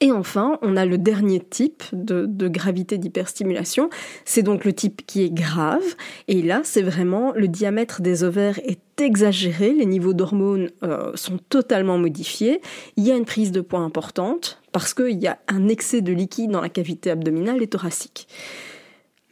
Et 0.00 0.12
enfin, 0.12 0.58
on 0.60 0.76
a 0.76 0.84
le 0.84 0.98
dernier 0.98 1.40
type 1.40 1.82
de, 1.92 2.48
gravité 2.48 2.98
d'hyperstimulation. 2.98 3.88
C'est 4.26 4.42
donc 4.42 4.64
le 4.66 4.74
type 4.74 5.06
qui 5.06 5.22
est 5.22 5.32
grave. 5.32 5.84
Et 6.28 6.42
là, 6.42 6.60
c'est 6.64 6.82
vraiment 6.82 7.32
le 7.34 7.48
diamètre 7.48 8.02
des 8.02 8.22
ovaires 8.22 8.58
est 8.64 9.00
exagéré, 9.00 9.72
les 9.72 9.86
niveaux 9.86 10.12
d'hormones 10.12 10.70
euh, 10.82 11.12
sont 11.14 11.38
totalement 11.48 11.96
modifiés. 11.98 12.60
Il 12.96 13.06
y 13.06 13.12
a 13.12 13.16
une 13.16 13.24
prise 13.24 13.52
de 13.52 13.62
poids 13.62 13.80
importante 13.80 14.60
parce 14.72 14.92
qu'il 14.92 15.22
y 15.22 15.26
a 15.26 15.38
un 15.48 15.68
excès 15.68 16.02
de 16.02 16.12
liquide 16.12 16.50
dans 16.50 16.60
la 16.60 16.68
cavité 16.68 17.10
abdominale 17.10 17.62
et 17.62 17.66
thoracique. 17.66 18.28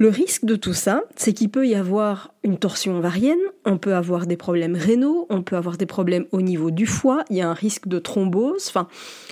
Le 0.05 0.11
risque 0.11 0.45
de 0.45 0.55
tout 0.55 0.75
ça, 0.75 1.03
c'est 1.17 1.33
qu'il 1.33 1.49
peut 1.49 1.67
y 1.67 1.75
avoir 1.75 2.35
une 2.43 2.59
torsion 2.59 2.99
ovarienne, 2.99 3.39
on 3.65 3.79
peut 3.79 3.95
avoir 3.95 4.27
des 4.27 4.37
problèmes 4.37 4.77
rénaux, 4.77 5.27
on 5.31 5.43
peut 5.43 5.57
avoir 5.57 5.79
des 5.79 5.87
problèmes 5.87 6.27
au 6.31 6.43
niveau 6.43 6.71
du 6.71 6.85
foie, 6.85 7.25
il 7.31 7.37
y 7.37 7.41
a 7.41 7.49
un 7.49 7.55
risque 7.55 7.89
de 7.89 7.99
thrombose. 7.99 8.67
Enfin, 8.69 8.87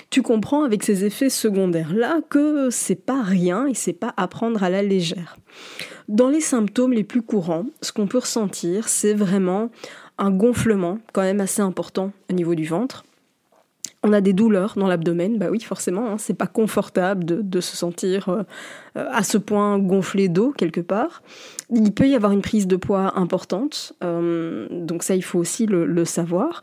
tu 0.09 0.23
comprends 0.23 0.63
avec 0.63 0.81
ces 0.81 1.05
effets 1.05 1.29
secondaires-là 1.29 2.21
que 2.27 2.71
c'est 2.71 2.95
pas 2.95 3.21
rien 3.21 3.67
et 3.67 3.75
c'est 3.75 3.93
pas 3.93 4.15
à 4.17 4.27
prendre 4.27 4.63
à 4.63 4.71
la 4.71 4.81
légère. 4.81 5.37
Dans 6.07 6.29
les 6.29 6.41
symptômes 6.41 6.93
les 6.93 7.03
plus 7.03 7.21
courants, 7.21 7.67
ce 7.83 7.91
qu'on 7.91 8.07
peut 8.07 8.17
ressentir, 8.17 8.89
c'est 8.89 9.13
vraiment 9.13 9.69
un 10.17 10.31
gonflement 10.31 10.97
quand 11.13 11.21
même 11.21 11.39
assez 11.39 11.61
important 11.61 12.13
au 12.31 12.33
niveau 12.33 12.55
du 12.55 12.65
ventre 12.65 13.03
on 14.03 14.11
a 14.11 14.21
des 14.21 14.33
douleurs 14.33 14.73
dans 14.75 14.87
l'abdomen, 14.87 15.37
bah 15.37 15.47
oui, 15.49 15.61
forcément, 15.61 16.11
hein, 16.11 16.17
c'est 16.17 16.33
pas 16.33 16.47
confortable 16.47 17.23
de, 17.25 17.61
se 17.61 17.77
sentir 17.77 18.27
euh, 18.27 18.43
euh, 18.97 19.07
à 19.11 19.23
ce 19.23 19.37
point 19.37 19.79
gonflé 19.79 20.27
d'eau 20.27 20.51
quelque 20.51 20.81
part. 20.81 21.23
Il 21.69 21.93
peut 21.93 22.07
y 22.07 22.15
avoir 22.15 22.33
une 22.33 22.41
prise 22.41 22.67
de 22.67 22.75
poids 22.75 23.17
importante, 23.17 23.93
euh, 24.03 24.67
donc 24.69 25.03
ça 25.03 25.15
il 25.15 25.23
faut 25.23 25.39
aussi 25.39 25.65
le, 25.65 26.05
savoir. 26.05 26.61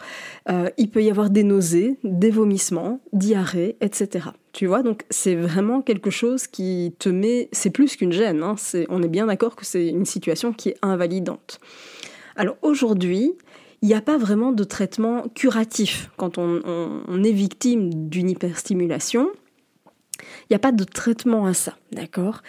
il 0.77 0.91
peut 0.91 1.03
y 1.03 1.11
avoir 1.11 1.31
des 1.31 1.43
nausées, 1.43 1.97
des 2.05 2.31
vomissements, 2.31 3.01
diarrhée, 3.15 3.77
etc. 3.81 4.29
Tu 4.53 4.67
vois, 4.67 4.83
donc 4.83 5.05
c'est 5.09 5.35
vraiment 5.35 5.81
quelque 5.81 6.11
chose 6.11 6.47
qui 6.47 6.95
te 6.99 7.09
met, 7.09 7.49
c'est 7.53 7.71
plus 7.71 7.97
qu'une 7.97 8.13
gêne, 8.13 8.43
hein, 8.43 8.57
on 8.91 9.03
est 9.03 9.09
bien 9.09 9.27
d'accord 9.27 9.57
que 9.57 9.65
c'est 9.65 9.89
une 9.89 10.05
situation 10.05 10.53
qui 10.53 10.71
est 10.71 10.77
invalidante. 10.83 11.59
Alors 12.37 12.57
aujourd'hui, 12.63 13.35
il 13.83 13.89
n'y 13.89 13.95
a 13.95 14.03
pas 14.03 14.19
vraiment 14.19 14.53
de 14.53 14.65
traitement 14.65 15.25
curatif 15.35 16.11
quand 16.17 16.39
on, 16.39 17.25
est 17.25 17.33
victime 17.33 18.09
d'une 18.09 18.29
hyperstimulation. 18.29 19.31
Il 20.23 20.53
n'y 20.53 20.57
a 20.57 20.61
pas 20.61 20.73
de 20.73 20.85
traitement 20.85 21.47
à 21.47 21.55
ça, 21.55 21.77
d'accord? 21.93 22.43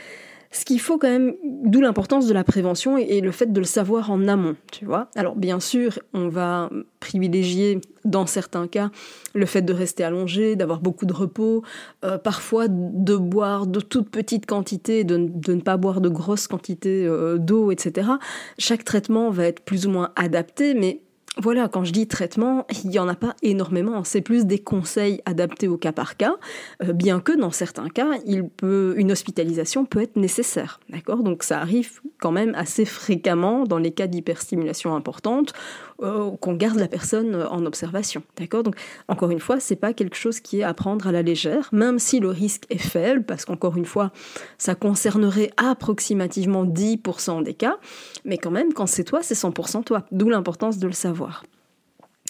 Ce 0.54 0.66
qu'il 0.66 0.82
faut 0.82 0.98
quand 0.98 1.08
même, 1.08 1.34
d'où 1.64 1.80
l'importance 1.80 2.28
de 2.28 2.34
la 2.34 2.44
prévention 2.44 2.98
et, 2.98 3.22
le 3.22 3.32
fait 3.32 3.54
de 3.54 3.60
le 3.60 3.66
savoir 3.66 4.12
en 4.12 4.28
amont, 4.28 4.58
tu 4.74 4.84
vois? 4.84 5.08
Alors 5.16 5.38
bien 5.38 5.62
sûr, 5.62 6.00
on 6.14 6.28
va 6.28 6.70
privilégier 7.00 7.80
dans 8.04 8.26
certains 8.26 8.68
cas 8.68 8.92
le 9.34 9.46
fait 9.46 9.62
de 9.62 9.72
rester 9.72 10.04
allongé, 10.04 10.58
d'avoir 10.58 10.82
beaucoup 10.82 11.06
de 11.06 11.14
repos, 11.14 11.64
euh, 12.04 12.18
parfois 12.18 12.66
de 12.68 13.16
boire 13.16 13.66
de 13.66 13.80
toutes 13.80 14.10
petites 14.10 14.46
quantités, 14.46 15.06
de, 15.06 15.16
ne 15.16 15.62
pas 15.62 15.78
boire 15.78 16.02
de 16.02 16.10
grosses 16.10 16.48
quantités 16.48 17.08
euh, 17.08 17.38
d'eau, 17.38 17.72
etc. 17.72 18.10
Chaque 18.58 18.84
traitement 18.84 19.30
va 19.30 19.46
être 19.46 19.62
plus 19.62 19.88
ou 19.88 19.92
moins 19.92 20.12
adapté, 20.18 20.74
mais 20.74 21.00
voilà, 21.38 21.70
quand 21.70 21.86
je 21.86 21.94
dis 21.94 22.08
traitement, 22.08 22.68
il 22.84 22.90
n'y 22.90 23.00
en 23.00 23.08
a 23.08 23.16
pas 23.16 23.36
énormément. 23.42 24.04
C'est 24.04 24.22
plus 24.22 24.46
des 24.46 24.60
conseils 24.60 25.22
adaptés 25.26 25.70
au 25.70 25.78
cas 25.78 25.94
par 25.94 26.18
cas, 26.18 26.36
euh, 26.84 26.92
bien 26.92 27.22
que 27.22 27.32
dans 27.32 27.52
certains 27.52 27.88
cas, 27.88 28.20
une 28.62 29.12
hospitalisation 29.12 29.86
peut 29.86 30.02
être 30.02 30.18
nécessaire. 30.18 30.82
D'accord? 30.90 31.24
Donc 31.24 31.44
ça 31.44 31.60
arrive 31.60 32.02
quand 32.20 32.32
même 32.34 32.54
assez 32.56 32.84
fréquemment 32.84 33.64
dans 33.64 33.78
les 33.78 33.92
cas 33.92 34.08
d'hyperstimulation 34.08 34.94
importante 34.94 35.54
euh, 36.02 36.32
qu'on 36.38 36.54
garde 36.54 36.78
la 36.78 36.88
personne 36.88 37.36
en 37.36 37.66
observation. 37.66 38.24
D'accord? 38.38 38.64
Donc 38.64 38.76
encore 39.08 39.32
une 39.32 39.40
fois, 39.40 39.60
c'est 39.60 39.76
pas 39.76 39.94
quelque 39.94 40.16
chose 40.16 40.40
qui 40.40 40.60
est 40.60 40.64
à 40.64 40.74
prendre 40.74 41.08
à 41.08 41.12
la 41.12 41.22
légère, 41.22 41.70
même 41.72 42.00
si 42.00 42.20
le 42.20 42.30
risque 42.30 42.66
est 42.70 42.78
faible, 42.78 43.24
parce 43.24 43.46
qu'encore 43.46 43.78
une 43.78 43.86
fois, 43.86 44.12
ça 44.58 44.76
concernerait 44.76 45.52
approximativement 45.58 46.66
10% 46.66 47.44
des 47.44 47.54
cas, 47.54 47.78
mais 48.26 48.38
quand 48.38 48.52
même, 48.52 48.74
quand 48.74 48.88
c'est 48.88 49.04
toi, 49.04 49.20
c'est 49.22 49.36
100% 49.36 49.84
toi. 49.84 50.06
D'où 50.12 50.30
l'importance 50.30 50.78
de 50.78 50.88
le 50.88 50.94
savoir. 50.94 51.44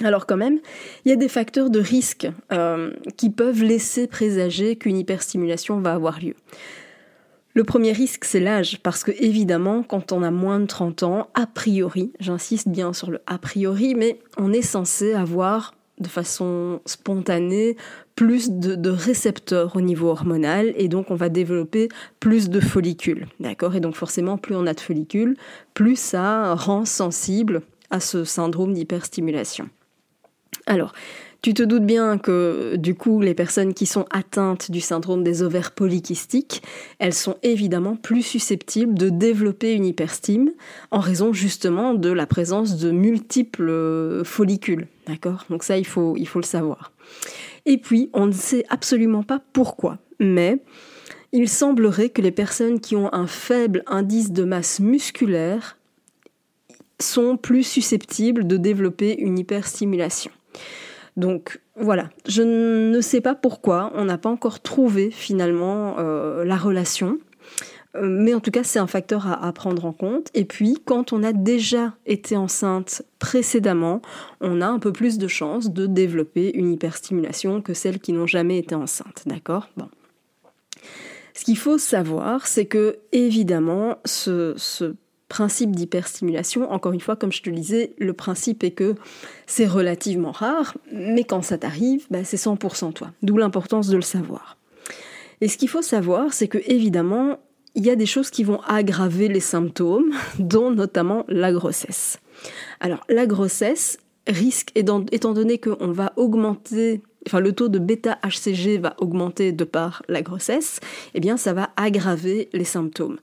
Alors 0.04 0.26
quand 0.26 0.38
même, 0.38 0.60
il 1.06 1.10
y 1.10 1.12
a 1.12 1.18
des 1.18 1.28
facteurs 1.28 1.70
de 1.70 1.80
risque 1.80 2.28
euh, 2.52 2.92
qui 3.18 3.30
peuvent 3.30 3.64
laisser 3.64 4.08
présager 4.08 4.76
qu'une 4.76 4.98
hyperstimulation 4.98 5.80
va 5.80 5.94
avoir 5.94 6.20
lieu. 6.20 6.36
Le 7.54 7.64
premier 7.64 7.92
risque, 7.92 8.24
c'est 8.24 8.40
l'âge, 8.40 8.80
parce 8.82 9.04
que 9.04 9.12
évidemment, 9.20 9.84
quand 9.84 10.12
on 10.12 10.24
a 10.24 10.32
moins 10.32 10.60
de 10.60 10.66
30 10.66 11.04
ans, 11.04 11.30
a 11.34 11.46
priori, 11.46 12.14
j'insiste 12.20 12.70
bien 12.70 12.94
sur 12.94 13.12
le 13.12 13.20
a 13.28 13.38
priori, 13.38 13.94
mais 13.94 14.20
on 14.38 14.54
est 14.54 14.62
censé 14.62 15.14
avoir 15.14 15.74
de 16.00 16.08
façon 16.08 16.82
spontanée 16.86 17.78
plus 18.16 18.52
de, 18.52 18.90
récepteurs 18.90 19.76
au 19.76 19.82
niveau 19.82 20.10
hormonal 20.10 20.74
et 20.76 20.88
donc 20.88 21.12
on 21.12 21.16
va 21.16 21.30
développer 21.30 21.90
plus 22.20 22.50
de 22.50 22.60
follicules, 22.60 23.28
d'accord? 23.40 23.76
Et 23.76 23.80
donc 23.80 23.96
forcément, 23.96 24.38
plus 24.38 24.56
on 24.56 24.66
a 24.66 24.74
de 24.74 24.80
follicules, 24.80 25.36
plus 25.74 25.98
ça 25.98 26.56
rend 26.56 26.86
sensible 26.86 27.62
à 27.90 28.00
ce 28.00 28.24
syndrome 28.24 28.74
d'hyperstimulation. 28.74 29.70
Alors, 30.66 30.94
tu 31.42 31.56
te 31.56 31.64
doutes 31.64 31.86
bien 31.86 32.20
que 32.20 32.76
du 32.76 32.94
coup, 32.94 33.20
les 33.20 33.34
personnes 33.34 33.74
qui 33.74 33.88
sont 33.88 34.06
atteintes 34.12 34.70
du 34.70 34.80
syndrome 34.80 35.24
des 35.24 35.42
ovaires 35.42 35.72
polykystiques, 35.72 36.62
elles 37.00 37.14
sont 37.14 37.38
évidemment 37.42 37.96
plus 37.96 38.22
susceptibles 38.22 38.94
de 38.94 39.10
développer 39.10 39.74
une 39.74 39.86
hyperstime 39.86 40.52
en 40.92 41.00
raison 41.00 41.34
justement 41.34 41.96
de 41.96 42.12
la 42.12 42.28
présence 42.28 42.78
de 42.78 42.92
multiples 42.92 44.24
follicules. 44.24 44.88
D'accord? 45.08 45.46
Donc 45.50 45.64
ça, 45.64 45.78
il 45.78 45.86
faut, 45.86 46.16
il 46.16 46.28
faut 46.28 46.40
le 46.40 46.46
savoir. 46.46 46.92
Et 47.66 47.78
puis, 47.78 48.10
on 48.14 48.28
ne 48.28 48.32
sait 48.32 48.66
absolument 48.70 49.24
pas 49.24 49.42
pourquoi, 49.54 49.98
mais 50.20 50.60
il 51.32 51.50
semblerait 51.50 52.10
que 52.10 52.22
les 52.22 52.32
personnes 52.32 52.80
qui 52.80 52.96
ont 52.96 53.12
un 53.14 53.28
faible 53.28 53.84
indice 53.88 54.32
de 54.32 54.44
masse 54.44 54.80
musculaire 54.80 55.78
sont 57.00 57.36
plus 57.36 57.64
susceptibles 57.64 58.46
de 58.46 58.58
développer 58.58 59.20
une 59.20 59.40
hyperstimulation. 59.40 60.32
Donc 61.18 61.62
voilà, 61.76 62.10
je 62.28 62.42
ne 62.42 63.02
sais 63.02 63.22
pas 63.22 63.36
pourquoi, 63.36 63.92
on 63.96 64.06
n'a 64.06 64.18
pas 64.18 64.30
encore 64.30 64.60
trouvé 64.60 65.12
finalement 65.12 65.96
euh, 66.00 66.44
la 66.46 66.56
relation. 66.56 67.20
Euh, 67.96 68.08
mais 68.08 68.34
en 68.34 68.40
tout 68.40 68.52
cas, 68.52 68.64
c'est 68.64 68.80
un 68.80 68.88
facteur 68.88 69.28
à, 69.28 69.52
prendre 69.52 69.86
en 69.86 69.92
compte. 69.92 70.30
Et 70.34 70.46
puis, 70.46 70.78
quand 70.86 71.14
on 71.14 71.24
a 71.24 71.34
déjà 71.34 71.94
été 72.06 72.38
enceinte 72.38 73.04
précédemment, 73.20 74.02
on 74.40 74.62
a 74.62 74.68
un 74.68 74.80
peu 74.80 74.94
plus 74.94 75.18
de 75.18 75.28
chances 75.28 75.72
de 75.72 75.88
développer 75.88 76.56
une 76.56 76.72
hyperstimulation 76.72 77.62
que 77.62 77.74
celles 77.74 78.00
qui 78.00 78.14
n'ont 78.14 78.28
jamais 78.28 78.58
été 78.58 78.76
enceintes. 78.76 79.24
D'accord? 79.26 79.70
Bon. 79.76 79.90
Ce 81.34 81.44
qu'il 81.44 81.58
faut 81.58 81.78
savoir, 81.78 82.48
c'est 82.48 82.66
que 82.66 83.00
évidemment, 83.12 83.98
ce, 84.06 84.54
ce 84.58 84.96
principe 85.32 85.74
d'hyperstimulation, 85.74 86.70
encore 86.70 86.92
une 86.92 87.00
fois, 87.00 87.16
comme 87.16 87.32
je 87.32 87.42
te 87.42 87.50
le 87.50 87.56
disais, 87.56 87.94
le 87.98 88.12
principe 88.12 88.66
est 88.66 88.72
que 88.72 88.96
c'est 89.48 89.66
relativement 89.66 90.32
rare, 90.32 90.78
mais 90.92 91.24
quand 91.24 91.42
ça 91.42 91.58
t'arrive, 91.58 92.06
bah, 92.12 92.26
c'est 92.26 92.38
100% 92.38 92.92
toi. 92.92 93.12
D'où 93.24 93.38
l'importance 93.38 93.88
de 93.88 93.96
le 93.96 94.02
savoir. 94.02 94.58
Et 95.40 95.48
ce 95.48 95.58
qu'il 95.58 95.70
faut 95.70 95.82
savoir, 95.82 96.34
c'est 96.34 96.50
que 96.50 96.58
évidemment, 96.66 97.40
il 97.76 97.86
y 97.86 97.90
a 97.90 97.96
des 97.96 98.06
choses 98.06 98.30
qui 98.30 98.44
vont 98.44 98.60
aggraver 98.68 99.30
les 99.30 99.40
symptômes, 99.40 100.12
dont 100.40 100.70
notamment 100.70 101.24
la 101.30 101.54
grossesse. 101.54 102.20
Alors, 102.82 103.06
la 103.08 103.26
grossesse 103.26 104.00
risque, 104.28 104.72
étant 104.76 105.34
donné 105.34 105.60
qu'on 105.60 105.92
va 105.94 106.12
augmenter 106.18 107.04
le 107.34 107.52
taux 107.54 107.70
de 107.70 107.80
bêta-HCG 107.80 108.80
va 108.80 108.96
augmenter 108.98 109.52
de 109.52 109.64
par 109.64 110.04
la 110.08 110.22
grossesse, 110.22 110.80
eh 111.14 111.20
bien 111.20 111.38
ça 111.38 111.54
va 111.54 111.70
aggraver 111.78 112.50
les 112.54 112.64
symptômes. 112.64 113.18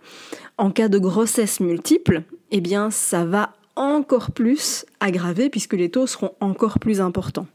En 0.57 0.71
cas 0.71 0.88
de 0.88 0.99
grossesse 0.99 1.61
multiple, 1.61 2.23
eh 2.50 2.62
ça 2.90 3.25
va 3.25 3.52
encore 3.76 4.33
plus 4.33 4.85
aggraver 5.00 5.50
puisque 5.50 5.75
les 5.75 5.90
taux 5.90 6.07
seront 6.07 6.33
encore 6.40 6.78
plus 6.78 7.00
importants. 7.00 7.47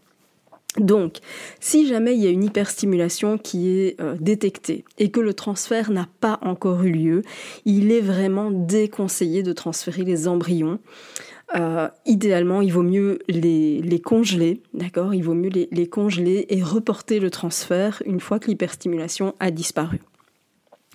Donc, 0.78 1.18
si 1.60 1.88
jamais 1.88 2.16
il 2.16 2.24
y 2.24 2.28
a 2.28 2.32
une 2.32 2.46
hyperstimulation 2.46 3.38
qui 3.38 3.70
est 3.70 4.02
euh, 4.02 4.16
détectée 4.20 4.86
et 4.98 5.12
que 5.12 5.20
le 5.20 5.36
transfert 5.36 5.92
n'a 5.92 6.08
pas 6.20 6.40
encore 6.42 6.82
eu 6.84 6.92
lieu, 6.92 7.22
il 7.66 7.92
est 7.92 8.02
vraiment 8.02 8.50
déconseillé 8.50 9.44
de 9.44 9.54
transférer 9.54 10.04
les 10.04 10.28
embryons 10.28 10.80
euh, 11.56 11.88
idéalement, 12.06 12.62
il 12.62 12.74
vaut 12.74 12.84
mieux 12.84 13.20
les, 13.28 14.02
congeler, 14.04 14.62
d'accord? 14.74 15.14
Il 15.14 15.24
vaut 15.24 15.36
mieux 15.36 15.50
les, 15.50 15.88
congeler 15.88 16.46
et 16.50 16.64
reporter 16.64 17.20
le 17.20 17.30
transfert 17.30 18.02
une 18.06 18.20
fois 18.20 18.40
que 18.40 18.48
l'hyperstimulation 18.48 19.36
a 19.40 19.52
disparu. 19.52 20.00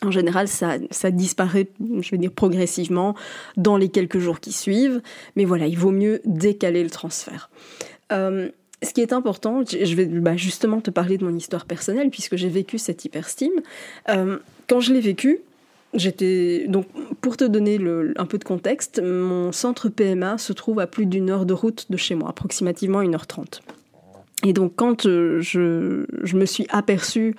En 0.05 0.11
général, 0.11 0.47
ça, 0.49 0.79
disparaît, 1.11 1.69
je 1.81 2.11
vais 2.11 2.19
dire 2.19 2.33
progressivement, 2.33 3.15
dans 3.57 3.77
les 3.77 3.89
quelques 3.89 4.19
jours 4.19 4.41
qui 4.41 4.53
suivent, 4.53 5.01
mais 5.37 5.45
voilà, 5.45 5.67
il 5.67 5.77
vaut 5.77 5.91
mieux 5.91 6.21
décaler 6.25 6.83
le 6.85 6.91
transfert. 6.91 7.51
Euh, 8.13 8.49
ce 8.83 8.93
qui 8.93 9.01
est 9.01 9.13
important, 9.13 9.63
je 9.65 9.95
vais 9.95 10.07
bah, 10.07 10.37
justement 10.37 10.81
te 10.81 10.91
parler 10.91 11.19
de 11.19 11.25
mon 11.25 11.35
histoire 11.37 11.67
personnelle, 11.67 12.11
puisque 12.11 12.37
j'ai 12.37 12.49
vécu 12.49 12.79
cette 12.79 13.05
hyperstime. 13.05 13.61
Euh, 14.09 14.39
quand 14.69 14.81
je 14.81 14.93
l'ai 14.93 15.01
vécu, 15.01 15.41
J'étais 15.95 16.67
donc 16.69 16.87
pour 17.23 17.37
te 17.37 17.45
donner 17.45 17.79
un 18.17 18.27
peu 18.27 18.39
de 18.39 18.45
contexte, 18.45 19.01
mon 19.03 19.53
centre 19.53 19.89
PMA 19.89 20.37
se 20.37 20.53
trouve 20.53 20.81
à 20.81 20.87
plus 20.87 21.07
d'une 21.07 21.31
heure 21.31 21.47
de 21.47 21.55
route 21.55 21.87
de 21.91 21.97
chez 21.97 22.15
moi, 22.15 22.29
approximativement 22.29 23.03
1h30. 23.03 23.61
Et 24.45 24.53
donc 24.53 24.75
quand 24.77 25.07
euh, 25.07 25.41
je, 25.41 26.37
me 26.37 26.45
suis 26.45 26.67
aperçue 26.69 27.35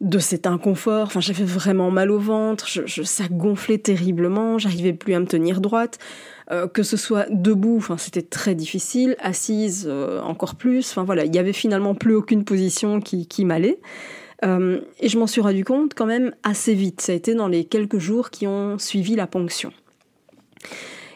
de 0.00 0.18
cet 0.18 0.46
inconfort, 0.46 1.06
enfin 1.06 1.20
j'avais 1.20 1.44
vraiment 1.44 1.90
mal 1.90 2.10
au 2.10 2.18
ventre, 2.18 2.66
je, 2.68 3.02
ça 3.02 3.24
gonflait 3.30 3.78
terriblement, 3.78 4.58
j'arrivais 4.58 4.94
plus 4.94 5.14
à 5.14 5.20
me 5.20 5.26
tenir 5.26 5.60
droite, 5.60 5.98
euh, 6.50 6.66
que 6.66 6.82
ce 6.82 6.96
soit 6.96 7.26
debout, 7.30 7.76
enfin 7.76 7.98
c'était 7.98 8.22
très 8.22 8.54
difficile, 8.54 9.14
assise 9.20 9.86
euh, 9.88 10.20
encore 10.22 10.56
plus, 10.56 10.90
enfin 10.90 11.04
voilà, 11.04 11.26
il 11.26 11.34
y 11.34 11.38
avait 11.38 11.52
finalement 11.52 11.94
plus 11.94 12.14
aucune 12.14 12.44
position 12.44 13.00
qui 13.00 13.44
m'allait. 13.44 13.78
Euh, 14.44 14.80
et 15.00 15.08
je 15.08 15.18
m'en 15.18 15.26
suis 15.26 15.40
rendu 15.40 15.64
compte 15.64 15.94
quand 15.94 16.06
même 16.06 16.34
assez 16.42 16.74
vite. 16.74 17.00
Ça 17.00 17.12
a 17.12 17.14
été 17.14 17.34
dans 17.34 17.48
les 17.48 17.64
quelques 17.64 17.98
jours 17.98 18.30
qui 18.30 18.46
ont 18.46 18.78
suivi 18.78 19.16
la 19.16 19.26
ponction. 19.26 19.72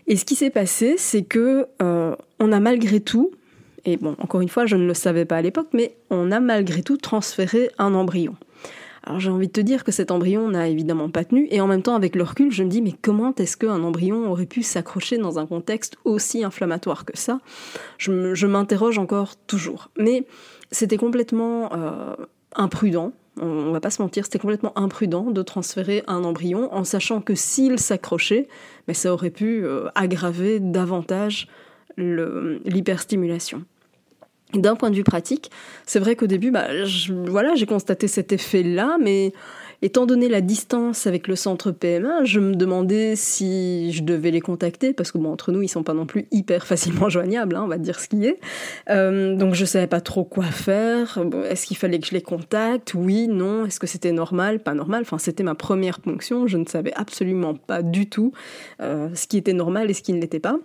Et 0.07 0.17
ce 0.17 0.25
qui 0.25 0.35
s'est 0.35 0.51
passé, 0.51 0.95
c'est 0.97 1.23
que 1.23 1.67
euh, 1.83 2.17
on 2.41 2.53
a 2.53 2.61
malgré 2.61 3.01
tout, 3.01 3.33
et 3.85 3.99
bon, 3.99 4.17
encore 4.19 4.41
une 4.41 4.49
fois, 4.49 4.65
je 4.65 4.77
ne 4.77 4.87
le 4.87 4.95
savais 4.95 5.27
pas 5.27 5.37
à 5.37 5.43
l'époque, 5.43 5.69
mais 5.75 5.97
on 6.11 6.33
a 6.33 6.41
malgré 6.41 6.83
tout 6.83 6.97
transféré 6.97 7.71
un 7.79 7.95
embryon. 7.95 8.35
Alors 9.05 9.21
j'ai 9.21 9.31
envie 9.31 9.47
de 9.47 9.53
te 9.53 9.61
dire 9.61 9.85
que 9.85 9.93
cet 9.93 10.11
embryon 10.11 10.49
n'a 10.49 10.69
évidemment 10.69 11.09
pas 11.09 11.25
tenu, 11.25 11.47
et 11.51 11.61
en 11.61 11.67
même 11.67 11.83
temps 11.83 11.95
avec 11.95 12.15
le 12.15 12.23
recul, 12.25 12.51
je 12.51 12.63
me 12.63 12.69
dis 12.69 12.83
mais 12.83 12.93
comment 13.01 13.35
est-ce 13.37 13.57
qu'un 13.57 13.83
embryon 13.83 14.31
aurait 14.31 14.47
pu 14.47 14.63
s'accrocher 14.63 15.19
dans 15.19 15.39
un 15.39 15.47
contexte 15.47 15.97
aussi 16.05 16.45
inflammatoire 16.45 17.05
que 17.05 17.17
ça? 17.17 17.41
Je 17.99 18.47
m'interroge 18.47 18.99
encore 18.99 19.37
toujours. 19.47 19.91
Mais 19.99 20.25
c'était 20.71 20.99
complètement 20.99 21.71
euh, 21.73 22.17
imprudent, 22.55 23.13
on, 23.41 23.73
va 23.73 23.81
pas 23.81 23.91
se 23.91 24.03
mentir, 24.03 24.25
c'était 24.25 24.39
complètement 24.39 24.77
imprudent 24.79 25.31
de 25.31 25.43
transférer 25.43 26.03
un 26.07 26.25
embryon 26.25 26.73
en 26.73 26.85
sachant 26.85 27.21
que 27.21 27.35
s'il 27.35 27.79
s'accrochait, 27.79 28.49
mais 28.87 28.95
ça 28.95 29.13
aurait 29.13 29.31
pu 29.31 29.65
euh, 29.65 29.89
aggraver 29.95 30.61
davantage 30.61 31.49
l'hyperstimulation. 31.97 33.65
D'un 34.55 34.77
point 34.77 34.89
de 34.89 34.97
vue 34.97 35.05
pratique, 35.05 35.51
c'est 35.85 35.99
vrai 35.99 36.17
qu'au 36.17 36.27
début, 36.27 36.51
bah, 36.51 36.69
voilà, 37.27 37.55
j'ai 37.55 37.67
constaté 37.67 38.09
cet 38.09 38.33
effet-là, 38.33 38.97
mais 38.99 39.35
étant 39.83 40.07
donné 40.07 40.29
la 40.31 40.41
distance 40.41 41.07
avec 41.07 41.29
le 41.29 41.37
centre 41.37 41.71
PMA, 41.71 42.25
je 42.25 42.41
me 42.41 42.55
demandais 42.55 43.15
si 43.15 43.93
je 43.93 44.03
devais 44.03 44.31
les 44.31 44.41
contacter, 44.41 44.95
parce 44.95 45.13
que 45.13 45.19
bon, 45.19 45.31
entre 45.31 45.53
nous, 45.53 45.61
ils 45.61 45.69
sont 45.69 45.83
pas 45.83 45.93
non 45.93 46.07
plus 46.07 46.27
hyper 46.31 46.67
facilement 46.67 47.11
joignables, 47.11 47.57
hein, 47.57 47.63
on 47.63 47.69
va 47.69 47.77
dire 47.77 48.01
ce 48.01 48.09
qui 48.09 48.25
est. 48.25 48.41
Euh, 48.89 49.37
donc 49.37 49.53
je 49.53 49.67
savais 49.67 49.87
pas 49.87 50.01
trop 50.01 50.25
quoi 50.25 50.45
faire. 50.45 51.19
Est-ce 51.51 51.67
qu'il 51.67 51.77
fallait 51.77 51.99
que 51.99 52.07
je 52.07 52.13
les 52.13 52.23
contacte? 52.23 52.95
Oui, 52.95 53.29
non. 53.29 53.67
Est-ce 53.67 53.79
que 53.79 53.87
c'était 53.87 54.13
normal? 54.13 54.61
Pas 54.61 54.73
normal. 54.73 55.03
Enfin, 55.03 55.19
c'était 55.19 55.43
ma 55.43 55.55
première 55.55 56.01
ponction. 56.01 56.47
Je 56.47 56.57
ne 56.57 56.65
savais 56.65 56.95
absolument 56.95 57.55
pas 57.55 57.83
du 57.83 58.09
tout 58.09 58.33
euh, 58.81 59.11
ce 59.15 59.27
qui 59.27 59.37
était 59.37 59.53
normal 59.53 59.91
et 59.91 59.95
ce 59.95 60.01
qui 60.01 60.15
ne 60.15 60.21
l'était 60.21 60.41
pas. 60.41 60.59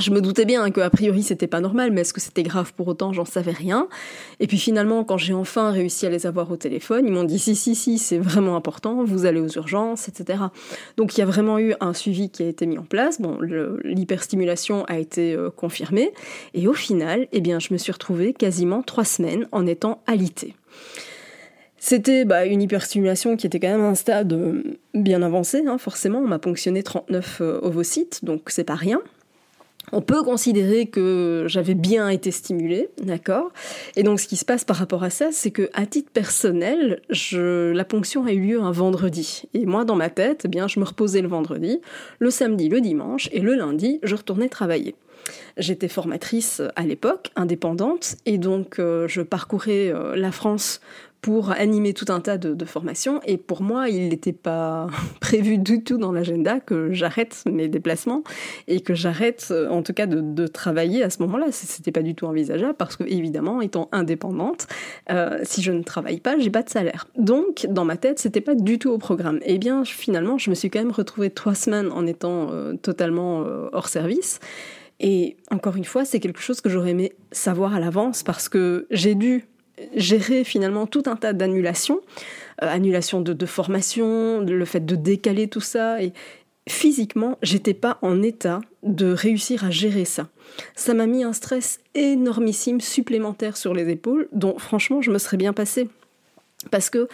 Je 0.00 0.10
me 0.10 0.20
doutais 0.20 0.44
bien 0.44 0.68
que 0.72 0.80
a 0.80 0.90
priori 0.90 1.22
c'était 1.22 1.46
pas 1.46 1.60
normal, 1.60 1.92
mais 1.92 2.00
est-ce 2.00 2.12
que 2.12 2.20
c'était 2.20 2.42
grave 2.42 2.72
pour 2.74 2.88
autant? 2.88 3.12
J'en 3.12 3.24
savais 3.24 3.52
rien. 3.52 3.86
Et 4.40 4.48
puis 4.48 4.58
finalement, 4.58 5.04
quand 5.04 5.18
j'ai 5.18 5.34
enfin 5.34 5.70
réussi 5.70 6.04
à 6.04 6.10
les 6.10 6.26
avoir 6.26 6.50
au 6.50 6.56
téléphone, 6.56 7.06
ils 7.06 7.12
m'ont 7.12 7.22
dit 7.22 7.38
si 7.38 7.54
si 7.54 7.76
si, 7.76 7.98
c'est 7.98 8.18
vraiment 8.18 8.56
important, 8.56 9.04
vous 9.04 9.24
allez 9.24 9.38
aux 9.38 9.48
urgences, 9.50 10.08
etc. 10.08 10.40
Donc 10.96 11.16
il 11.16 11.20
y 11.20 11.22
a 11.22 11.26
vraiment 11.26 11.60
eu 11.60 11.74
un 11.78 11.94
suivi 11.94 12.28
qui 12.28 12.42
a 12.42 12.48
été 12.48 12.66
mis 12.66 12.76
en 12.76 12.82
place. 12.82 13.20
Bon, 13.20 13.38
l'hyperstimulation 13.84 14.84
a 14.86 14.98
été 14.98 15.34
euh, 15.34 15.50
confirmée, 15.50 16.12
et 16.54 16.66
au 16.66 16.74
final, 16.74 17.28
eh 17.30 17.40
bien, 17.40 17.60
je 17.60 17.72
me 17.72 17.78
suis 17.78 17.92
retrouvée 17.92 18.32
quasiment 18.32 18.82
trois 18.82 19.04
semaines 19.04 19.46
en 19.52 19.64
étant 19.64 20.02
alitée. 20.08 20.56
C'était 21.78 22.24
bah, 22.24 22.46
une 22.46 22.62
hyperstimulation 22.62 23.36
qui 23.36 23.46
était 23.46 23.60
quand 23.60 23.68
même 23.68 23.84
un 23.84 23.94
stade 23.94 24.32
euh, 24.32 24.62
bien 24.94 25.22
avancé, 25.22 25.62
hein, 25.66 25.78
forcément. 25.78 26.18
On 26.18 26.26
m'a 26.26 26.38
ponctionné 26.38 26.82
39 26.82 27.38
euh, 27.42 27.58
ovocytes, 27.62 28.24
donc 28.24 28.48
c'est 28.48 28.64
pas 28.64 28.74
rien. 28.74 29.00
On 29.92 30.00
peut 30.00 30.22
considérer 30.22 30.86
que 30.86 31.44
j'avais 31.46 31.74
bien 31.74 32.08
été 32.08 32.30
stimulée, 32.30 32.88
d'accord? 33.02 33.52
Et 33.96 34.02
donc 34.02 34.18
ce 34.18 34.26
qui 34.26 34.36
se 34.36 34.44
passe 34.44 34.64
par 34.64 34.76
rapport 34.76 35.04
à 35.04 35.10
ça, 35.10 35.28
c'est 35.30 35.50
que 35.50 35.70
à 35.74 35.86
titre 35.86 36.10
personnel, 36.10 37.00
la 37.30 37.84
ponction 37.84 38.24
a 38.24 38.32
eu 38.32 38.40
lieu 38.40 38.60
un 38.60 38.72
vendredi. 38.72 39.44
Et 39.54 39.66
moi, 39.66 39.84
dans 39.84 39.96
ma 39.96 40.10
tête, 40.10 40.42
eh 40.44 40.48
bien, 40.48 40.68
je 40.68 40.80
me 40.80 40.84
reposais 40.84 41.20
le 41.20 41.28
vendredi, 41.28 41.80
le 42.18 42.30
samedi, 42.30 42.68
le 42.68 42.80
dimanche, 42.80 43.28
et 43.32 43.40
le 43.40 43.54
lundi, 43.54 44.00
je 44.02 44.14
retournais 44.14 44.48
travailler. 44.48 44.94
J'étais 45.56 45.88
formatrice 45.88 46.60
à 46.76 46.82
l'époque, 46.82 47.30
indépendante, 47.36 48.16
et 48.26 48.38
donc 48.38 48.78
euh, 48.78 49.06
je 49.08 49.22
parcourais 49.22 49.88
euh, 49.88 50.16
la 50.16 50.32
France 50.32 50.80
pour 51.24 51.52
animer 51.52 51.94
tout 51.94 52.12
un 52.12 52.20
tas 52.20 52.36
de, 52.36 52.64
formations. 52.66 53.18
Et 53.24 53.38
pour 53.38 53.62
moi, 53.62 53.88
il 53.88 54.10
n'était 54.10 54.34
pas 54.34 54.88
prévu 55.20 55.56
du 55.56 55.82
tout 55.82 55.96
dans 55.96 56.12
l'agenda 56.12 56.60
que 56.60 56.92
j'arrête 56.92 57.44
mes 57.50 57.66
déplacements 57.66 58.22
et 58.68 58.80
que 58.80 58.92
j'arrête, 58.92 59.48
euh, 59.50 59.70
en 59.70 59.82
tout 59.82 59.94
cas, 59.94 60.04
de, 60.04 60.46
travailler 60.46 61.02
à 61.02 61.08
ce 61.08 61.22
moment-là. 61.22 61.46
C'était 61.50 61.92
pas 61.92 62.02
du 62.02 62.14
tout 62.14 62.26
envisageable 62.26 62.74
parce 62.74 62.96
que, 62.96 63.04
évidemment, 63.04 63.62
étant 63.62 63.88
indépendante, 63.90 64.66
euh, 65.10 65.38
si 65.44 65.62
je 65.62 65.72
ne 65.72 65.82
travaille 65.82 66.20
pas, 66.20 66.38
j'ai 66.38 66.50
pas 66.50 66.62
de 66.62 66.68
salaire. 66.68 67.06
Donc, 67.16 67.66
dans 67.70 67.86
ma 67.86 67.96
tête, 67.96 68.18
c'était 68.18 68.42
pas 68.42 68.54
du 68.54 68.78
tout 68.78 68.90
au 68.90 68.98
programme. 68.98 69.38
Et 69.46 69.54
eh 69.54 69.58
bien, 69.58 69.86
finalement, 69.86 70.36
je 70.36 70.50
me 70.50 70.54
suis 70.54 70.68
quand 70.68 70.80
même 70.80 70.92
retrouvée 70.92 71.30
trois 71.30 71.54
semaines 71.54 71.90
en 71.90 72.06
étant 72.06 72.50
euh, 72.50 72.74
totalement 72.74 73.46
hors 73.72 73.88
service. 73.88 74.40
Et 75.00 75.38
encore 75.50 75.76
une 75.76 75.84
fois, 75.84 76.04
c'est 76.04 76.20
quelque 76.20 76.42
chose 76.42 76.60
que 76.60 76.68
j'aurais 76.68 76.90
aimé 76.90 77.14
savoir 77.32 77.74
à 77.74 77.80
l'avance 77.80 78.22
parce 78.22 78.50
que 78.50 78.86
j'ai 78.90 79.14
dû 79.14 79.46
gérer 79.94 80.44
finalement 80.44 80.86
tout 80.86 81.02
un 81.06 81.16
tas 81.16 81.32
d'annulations, 81.32 82.00
euh, 82.62 82.68
annulations 82.68 83.20
de, 83.20 83.46
formation, 83.46 84.40
le 84.40 84.64
fait 84.64 84.84
de 84.84 84.96
décaler 84.96 85.48
tout 85.48 85.60
ça. 85.60 86.02
Et 86.02 86.12
physiquement, 86.68 87.38
j'étais 87.42 87.74
pas 87.74 87.98
en 88.02 88.22
état 88.22 88.60
de 88.82 89.12
réussir 89.12 89.64
à 89.64 89.70
gérer 89.70 90.04
ça. 90.04 90.28
Ça 90.74 90.94
m'a 90.94 91.06
mis 91.06 91.24
un 91.24 91.32
stress 91.32 91.80
énormissime 91.94 92.80
supplémentaire 92.80 93.56
sur 93.56 93.74
les 93.74 93.90
épaules, 93.90 94.28
dont 94.32 94.58
franchement 94.58 95.02
je 95.02 95.10
me 95.10 95.18
serais 95.18 95.36
bien 95.36 95.52
passé. 95.52 95.88
Parce 96.70 96.90
que 96.90 97.08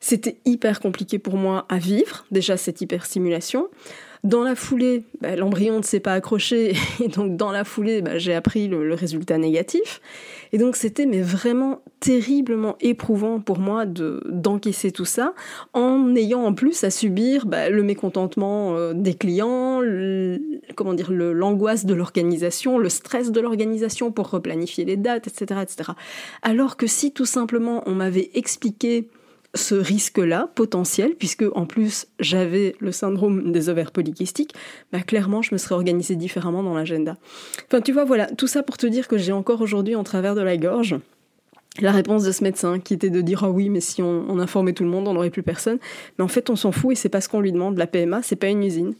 c'était 0.00 0.38
hyper 0.44 0.80
compliqué 0.80 1.18
pour 1.18 1.36
moi 1.36 1.66
à 1.68 1.78
vivre, 1.78 2.26
déjà 2.30 2.56
cette 2.56 2.80
hyperstimulation. 2.80 3.68
Dans 4.24 4.42
la 4.42 4.54
foulée, 4.54 5.04
bah, 5.20 5.36
l'embryon 5.36 5.78
ne 5.78 5.82
s'est 5.82 6.00
pas 6.00 6.14
accroché, 6.14 6.74
et 7.02 7.08
donc 7.08 7.36
dans 7.36 7.52
la 7.52 7.64
foulée, 7.64 8.02
bah, 8.02 8.18
j'ai 8.18 8.34
appris 8.34 8.68
le, 8.68 8.94
résultat 8.94 9.36
négatif. 9.38 10.00
Et 10.52 10.58
donc 10.58 10.76
c'était 10.76 11.06
mais 11.06 11.20
vraiment 11.20 11.82
terriblement 12.00 12.76
éprouvant 12.80 13.40
pour 13.40 13.58
moi 13.58 13.84
de 13.84 14.22
d'encaisser 14.28 14.92
tout 14.92 15.04
ça, 15.04 15.34
en 15.74 16.14
ayant 16.14 16.44
en 16.44 16.54
plus 16.54 16.84
à 16.84 16.90
subir 16.90 17.46
bah, 17.46 17.68
le 17.68 17.82
mécontentement 17.82 18.74
euh, 18.76 18.92
des 18.94 19.14
clients, 19.14 19.80
comment 20.76 20.94
dire, 20.94 21.12
l'angoisse 21.12 21.84
de 21.84 21.94
l'organisation, 21.94 22.78
le 22.78 22.88
stress 22.88 23.32
de 23.32 23.40
l'organisation 23.40 24.12
pour 24.12 24.30
replanifier 24.30 24.84
les 24.84 24.96
dates, 24.96 25.26
etc., 25.26 25.60
etc. 25.62 25.90
Alors 26.42 26.76
que 26.76 26.86
si 26.86 27.12
tout 27.12 27.26
simplement 27.26 27.82
on 27.86 27.94
m'avait 27.94 28.30
expliqué 28.34 29.08
ce 29.56 29.74
risque-là 29.74 30.48
potentiel, 30.54 31.14
puisque 31.14 31.44
en 31.54 31.66
plus 31.66 32.06
j'avais 32.20 32.76
le 32.80 32.92
syndrome 32.92 33.52
des 33.52 33.68
ovaires 33.68 33.90
polykystiques, 33.90 34.54
bah 34.92 35.00
clairement 35.00 35.42
je 35.42 35.54
me 35.54 35.58
serais 35.58 35.74
organisée 35.74 36.16
différemment 36.16 36.62
dans 36.62 36.74
l'agenda. 36.74 37.16
Enfin 37.66 37.80
tu 37.80 37.92
vois, 37.92 38.04
voilà, 38.04 38.26
tout 38.26 38.46
ça 38.46 38.62
pour 38.62 38.76
te 38.76 38.86
dire 38.86 39.08
que 39.08 39.18
j'ai 39.18 39.32
encore 39.32 39.60
aujourd'hui 39.60 39.94
en 39.94 40.04
travers 40.04 40.34
de 40.34 40.42
la 40.42 40.56
gorge 40.56 40.96
la 41.80 41.92
réponse 41.92 42.24
de 42.24 42.32
ce 42.32 42.42
médecin 42.42 42.78
qui 42.78 42.94
était 42.94 43.10
de 43.10 43.20
dire 43.20 43.44
ah 43.44 43.50
oui 43.50 43.68
mais 43.68 43.80
si 43.80 44.02
on, 44.02 44.38
informait 44.38 44.72
tout 44.72 44.84
le 44.84 44.90
monde 44.90 45.08
on 45.08 45.14
n'aurait 45.14 45.30
plus 45.30 45.42
personne 45.42 45.78
mais 46.18 46.24
en 46.24 46.28
fait 46.28 46.50
on 46.50 46.56
s'en 46.56 46.72
fout 46.72 46.92
et 46.92 46.94
c'est 46.94 47.08
pas 47.08 47.20
ce 47.20 47.28
qu'on 47.28 47.40
lui 47.40 47.52
demande 47.52 47.76
la 47.78 47.86
PMA 47.86 48.22
c'est 48.22 48.36
pas 48.36 48.48
une 48.48 48.62
usine 48.62 48.94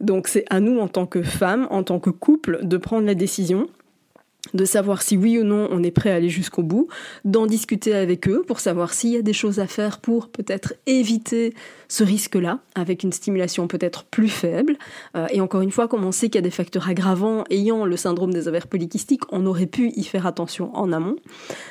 donc 0.00 0.28
c'est 0.28 0.44
à 0.50 0.60
nous 0.60 0.78
en 0.78 0.88
tant 0.88 1.06
que 1.06 1.22
femmes 1.22 1.66
en 1.70 1.82
tant 1.82 1.98
que 1.98 2.10
couple 2.10 2.60
de 2.62 2.76
prendre 2.76 3.06
la 3.06 3.14
décision 3.14 3.68
de 4.54 4.64
savoir 4.64 5.02
si 5.02 5.16
oui 5.16 5.38
ou 5.38 5.44
non 5.44 5.68
on 5.70 5.82
est 5.82 5.90
prêt 5.90 6.10
à 6.10 6.16
aller 6.16 6.28
jusqu'au 6.28 6.62
bout, 6.62 6.88
d'en 7.24 7.46
discuter 7.46 7.94
avec 7.94 8.28
eux 8.28 8.42
pour 8.46 8.60
savoir 8.60 8.92
s'il 8.92 9.10
y 9.10 9.16
a 9.16 9.22
des 9.22 9.32
choses 9.32 9.60
à 9.60 9.66
faire 9.66 10.00
pour 10.00 10.28
peut-être 10.28 10.74
éviter 10.86 11.54
ce 11.88 12.04
risque-là, 12.04 12.60
avec 12.74 13.02
une 13.02 13.12
stimulation 13.12 13.68
peut-être 13.68 14.04
plus 14.04 14.28
faible. 14.28 14.76
Euh, 15.16 15.26
et 15.30 15.40
encore 15.40 15.60
une 15.60 15.70
fois, 15.70 15.88
comme 15.88 16.04
on 16.04 16.12
sait 16.12 16.28
qu'il 16.28 16.36
y 16.36 16.38
a 16.38 16.42
des 16.42 16.50
facteurs 16.50 16.88
aggravants 16.88 17.44
ayant 17.50 17.84
le 17.84 17.96
syndrome 17.96 18.32
des 18.32 18.48
ovaires 18.48 18.66
polykystiques, 18.66 19.22
on 19.30 19.46
aurait 19.46 19.66
pu 19.66 19.90
y 19.94 20.04
faire 20.04 20.26
attention 20.26 20.74
en 20.76 20.92
amont. 20.92 21.16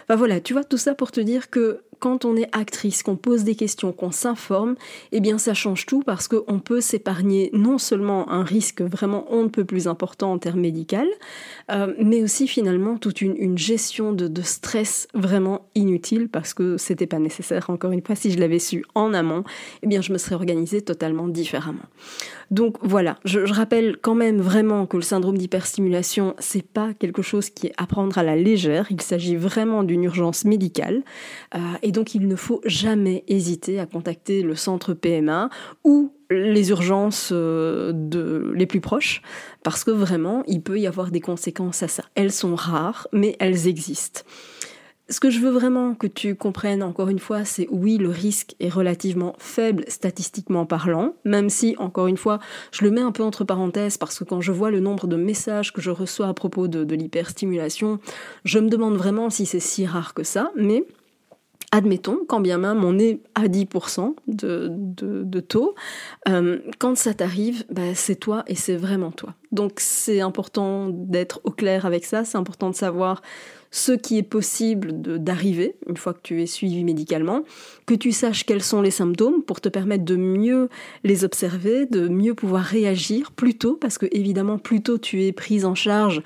Enfin 0.05 0.15
voilà, 0.15 0.39
tu 0.39 0.53
vois, 0.53 0.63
tout 0.63 0.77
ça 0.77 0.93
pour 0.93 1.11
te 1.11 1.19
dire 1.19 1.49
que 1.49 1.81
quand 2.01 2.25
on 2.25 2.35
est 2.35 2.49
actrice, 2.51 3.01
qu'on 3.01 3.15
pose 3.15 3.45
des 3.45 3.55
questions, 3.55 3.93
qu'on 3.93 4.11
s'informe, 4.11 4.75
eh 5.13 5.21
bien 5.21 5.37
ça 5.37 5.53
change 5.53 5.85
tout 5.85 6.01
parce 6.01 6.27
qu'on 6.27 6.59
peut 6.59 6.81
s'épargner 6.81 7.49
non 7.53 7.77
seulement 7.77 8.29
un 8.29 8.43
risque 8.43 8.81
vraiment 8.81 9.25
on 9.29 9.43
ne 9.43 9.47
peut 9.47 9.63
plus 9.63 9.87
important 9.87 10.33
en 10.33 10.37
termes 10.37 10.59
médicaux, 10.59 10.81
euh, 11.71 11.93
mais 11.99 12.23
aussi 12.23 12.47
finalement 12.47 12.97
toute 12.97 13.21
une, 13.21 13.57
gestion 13.57 14.13
de, 14.13 14.41
stress 14.41 15.07
vraiment 15.13 15.67
inutile 15.75 16.27
parce 16.29 16.53
que 16.53 16.77
c'était 16.77 17.05
pas 17.05 17.19
nécessaire. 17.19 17.69
Encore 17.69 17.91
une 17.91 18.01
fois, 18.01 18.15
si 18.15 18.31
je 18.31 18.39
l'avais 18.39 18.59
su 18.59 18.83
en 18.95 19.13
amont, 19.13 19.43
eh 19.83 19.87
bien 19.87 20.01
je 20.01 20.11
me 20.11 20.17
serais 20.17 20.35
organisée 20.35 20.81
totalement 20.81 21.27
différemment. 21.27 21.83
Donc 22.49 22.77
voilà, 22.81 23.17
je, 23.23 23.39
rappelle 23.39 23.97
quand 24.01 24.15
même 24.15 24.41
vraiment 24.41 24.85
que 24.85 24.97
le 24.97 25.03
syndrome 25.03 25.37
d'hyperstimulation, 25.37 26.35
c'est 26.39 26.65
pas 26.65 26.93
quelque 26.93 27.21
chose 27.21 27.49
qui 27.49 27.67
est 27.67 27.73
à 27.77 27.85
prendre 27.85 28.17
à 28.17 28.23
la 28.23 28.35
légère. 28.35 28.87
Il 28.89 29.01
s'agit 29.01 29.35
vraiment 29.35 29.83
d'une 29.83 30.03
urgence 30.03 30.43
médicale. 30.43 31.03
Euh, 31.55 31.59
donc 31.91 32.15
il 32.15 32.27
ne 32.27 32.35
faut 32.35 32.61
jamais 32.65 33.23
hésiter 33.27 33.79
à 33.79 33.85
contacter 33.85 34.41
le 34.41 34.55
centre 34.55 34.93
PMA 34.93 35.49
ou 35.83 36.13
les 36.29 36.69
urgences 36.69 37.29
euh, 37.31 38.53
les 38.53 38.65
plus 38.65 38.81
proches, 38.81 39.21
parce 39.63 39.83
que 39.83 39.91
vraiment, 39.91 40.43
il 40.47 40.61
peut 40.61 40.79
y 40.79 40.87
avoir 40.87 41.11
des 41.11 41.21
conséquences 41.21 41.83
à 41.83 41.87
ça. 41.87 42.03
Elles 42.15 42.31
sont 42.31 42.55
rares, 42.55 43.07
mais 43.11 43.35
elles 43.39 43.67
existent. 43.67 44.21
Ce 45.09 45.19
que 45.19 45.29
je 45.29 45.39
veux 45.39 45.49
vraiment 45.49 45.93
que 45.93 46.07
tu 46.07 46.35
comprennes 46.35 46.81
encore 46.81 47.09
une 47.09 47.19
fois, 47.19 47.43
c'est 47.43 47.67
oui, 47.69 47.97
le 47.97 48.07
risque 48.07 48.55
est 48.61 48.69
relativement 48.69 49.35
faible 49.39 49.83
statistiquement 49.89 50.65
parlant, 50.65 51.15
même 51.25 51.49
si, 51.49 51.75
encore 51.79 52.07
une 52.07 52.15
fois, 52.15 52.39
je 52.71 52.85
le 52.85 52.91
mets 52.91 53.01
un 53.01 53.11
peu 53.11 53.21
entre 53.21 53.43
parenthèses 53.43 53.97
parce 53.97 54.17
que 54.17 54.23
quand 54.23 54.39
je 54.39 54.53
vois 54.53 54.71
le 54.71 54.79
nombre 54.79 55.07
de 55.07 55.17
messages 55.17 55.73
que 55.73 55.81
je 55.81 55.91
reçois 55.91 56.29
à 56.29 56.33
propos 56.33 56.69
de 56.69 56.95
l'hyperstimulation, 56.95 57.99
je 58.45 58.59
me 58.59 58.69
demande 58.69 58.95
vraiment 58.95 59.29
si 59.29 59.45
c'est 59.45 59.59
si 59.59 59.85
rare 59.85 60.13
que 60.13 60.23
ça, 60.23 60.49
mais 60.55 60.85
Admettons, 61.71 62.19
quand 62.27 62.41
bien 62.41 62.57
même 62.57 62.83
on 62.83 62.99
est 62.99 63.21
à 63.33 63.47
10% 63.47 64.15
de, 64.27 65.39
taux, 65.39 65.75
euh, 66.27 66.59
quand 66.79 66.97
ça 66.97 67.13
t'arrive, 67.13 67.63
bah, 67.69 67.95
c'est 67.95 68.15
toi 68.15 68.43
et 68.47 68.55
c'est 68.55 68.75
vraiment 68.75 69.11
toi. 69.11 69.35
Donc 69.51 69.73
c'est 69.77 70.21
important 70.21 70.89
d'être 70.89 71.39
au 71.43 71.51
clair 71.51 71.85
avec 71.85 72.03
ça, 72.05 72.25
c'est 72.25 72.37
important 72.37 72.69
de 72.69 72.75
savoir 72.75 73.21
ce 73.71 73.93
qui 73.93 74.17
est 74.17 74.23
possible 74.23 75.01
d'arriver 75.01 75.75
une 75.87 75.95
fois 75.95 76.13
que 76.13 76.19
tu 76.21 76.41
es 76.41 76.45
suivi 76.45 76.83
médicalement, 76.83 77.43
que 77.85 77.93
tu 77.93 78.11
saches 78.11 78.45
quels 78.45 78.61
sont 78.61 78.81
les 78.81 78.91
symptômes 78.91 79.43
pour 79.43 79.61
te 79.61 79.69
permettre 79.69 80.03
de 80.03 80.17
mieux 80.17 80.67
les 81.05 81.23
observer, 81.23 81.85
de 81.85 82.09
mieux 82.09 82.33
pouvoir 82.33 82.63
réagir 82.63 83.31
plus 83.31 83.57
tôt, 83.57 83.77
parce 83.79 83.97
que 83.97 84.07
évidemment 84.11 84.57
plus 84.57 84.83
tôt 84.83 84.97
tu 84.97 85.23
es 85.23 85.31
prise 85.31 85.63
en 85.63 85.75
charge 85.75 86.21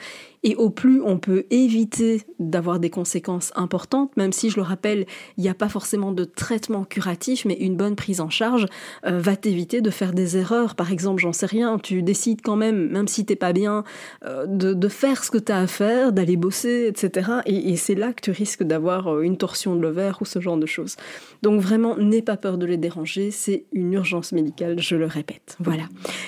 et 0.46 0.56
au 0.56 0.70
plus 0.70 1.02
on 1.02 1.18
peut 1.18 1.46
éviter 1.50 2.22
d'avoir 2.40 2.80
des 2.80 2.92
conséquences 2.92 3.52
importantes, 3.56 4.16
même 4.16 4.32
si 4.32 4.52
je 4.52 4.58
le 4.58 4.62
rappelle, 4.62 5.08
il 5.38 5.44
n'y 5.44 5.50
a 5.50 5.56
pas 5.56 5.70
forcément 5.70 6.12
de 6.12 6.24
traitement 6.24 6.86
curatif, 6.86 7.46
mais 7.46 7.56
une 7.56 7.76
bonne 7.76 7.96
prise 7.96 8.22
en 8.22 8.30
charge 8.30 8.68
euh, 9.06 9.20
va 9.20 9.36
t'éviter 9.36 9.82
de 9.82 9.90
faire 9.90 10.14
des 10.14 10.38
erreurs. 10.38 10.76
Par 10.76 10.92
exemple, 10.92 11.20
j'en 11.20 11.34
sais 11.34 11.48
rien, 11.48 11.80
tu 11.80 12.04
décides 12.04 12.42
quand 12.44 12.56
même, 12.56 12.90
même 12.90 13.08
si 13.08 13.26
t'es 13.26 13.36
pas 13.36 13.54
bien, 13.54 13.84
euh, 14.24 14.46
de, 14.48 14.88
faire 14.88 15.24
ce 15.24 15.32
que 15.32 15.40
tu 15.40 15.52
as 15.52 15.58
à 15.58 15.68
faire, 15.68 16.14
d'aller 16.14 16.38
bosser, 16.38 16.86
etc. 16.88 17.32
Et, 17.48 17.72
et 17.72 17.76
c'est 17.76 17.96
là 17.96 18.14
que 18.14 18.22
tu 18.22 18.30
risques 18.30 18.62
d'avoir 18.62 19.08
euh, 19.08 19.22
une 19.22 19.38
torsion 19.38 19.76
de 19.76 19.82
l'ovaire 19.82 20.20
ou 20.22 20.26
ce 20.26 20.40
genre 20.40 20.58
de 20.58 20.68
choses. 20.68 20.96
Donc 21.42 21.60
vraiment, 21.60 21.98
n'aie 21.98 22.22
pas 22.22 22.38
peur 22.38 22.60
de 22.60 22.68
les 22.68 22.78
déranger, 22.78 23.32
c'est 23.32 23.66
une 23.74 23.94
urgence 23.94 24.32
médicale, 24.32 24.80
je 24.80 24.96
le 24.96 25.08
répète. 25.08 25.58
Voilà. 25.60 25.86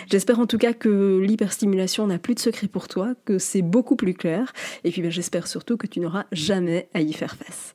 J'espère 0.10 0.39
en 0.39 0.47
tout 0.47 0.58
cas 0.58 0.73
que 0.73 1.19
l'hyperstimulation 1.19 2.08
n'a 2.08 2.17
plus 2.17 2.34
de 2.34 2.39
secret 2.39 2.67
pour 2.67 2.88
toi, 2.88 3.13
que 3.25 3.38
c'est 3.38 3.62
beaucoup 3.62 3.95
clair. 4.13 4.54
Et 4.84 4.91
puis 4.91 5.02
ben, 5.02 5.12
j'espère 5.12 5.48
surtout 5.48 5.78
que 5.78 5.88
tu 5.88 6.00
n'auras 6.00 6.26
jamais 6.32 6.88
à 6.93 7.02
y 7.02 7.13
faire 7.13 7.36
face. 7.36 7.74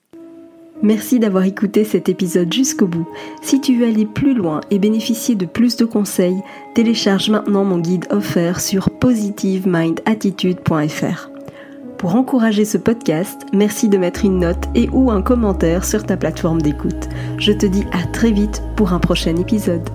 Merci 0.82 1.18
d'avoir 1.20 1.44
écouté 1.44 1.84
cet 1.84 2.08
épisode 2.08 2.52
jusqu'au 2.52 2.88
bout. 2.88 3.06
Si 3.40 3.60
tu 3.60 3.76
veux 3.76 3.86
aller 3.86 4.04
plus 4.04 4.34
loin 4.34 4.60
et 4.70 4.80
bénéficier 4.80 5.36
de 5.36 5.46
plus 5.46 5.76
de 5.76 5.84
conseils, 5.84 6.42
télécharge 6.74 7.30
maintenant 7.30 7.62
mon 7.64 7.78
guide 7.78 8.06
offert 8.10 8.60
sur 8.60 8.90
positivemindattitude.fr. 8.90 11.30
Pour 11.98 12.16
encourager 12.16 12.64
ce 12.64 12.78
podcast, 12.78 13.42
merci 13.52 13.88
de 13.88 13.96
mettre 13.96 14.24
une 14.24 14.40
note 14.40 14.64
et 14.74 14.88
ou 14.88 15.12
un 15.12 15.22
commentaire 15.22 15.84
sur 15.84 16.04
ta 16.04 16.16
plateforme 16.16 16.60
d'écoute. 16.60 17.08
Je 17.38 17.52
te 17.52 17.64
dis 17.64 17.84
à 17.92 18.02
très 18.08 18.32
vite 18.32 18.60
pour 18.74 18.92
un 18.92 18.98
prochain 18.98 19.36
épisode. 19.36 19.88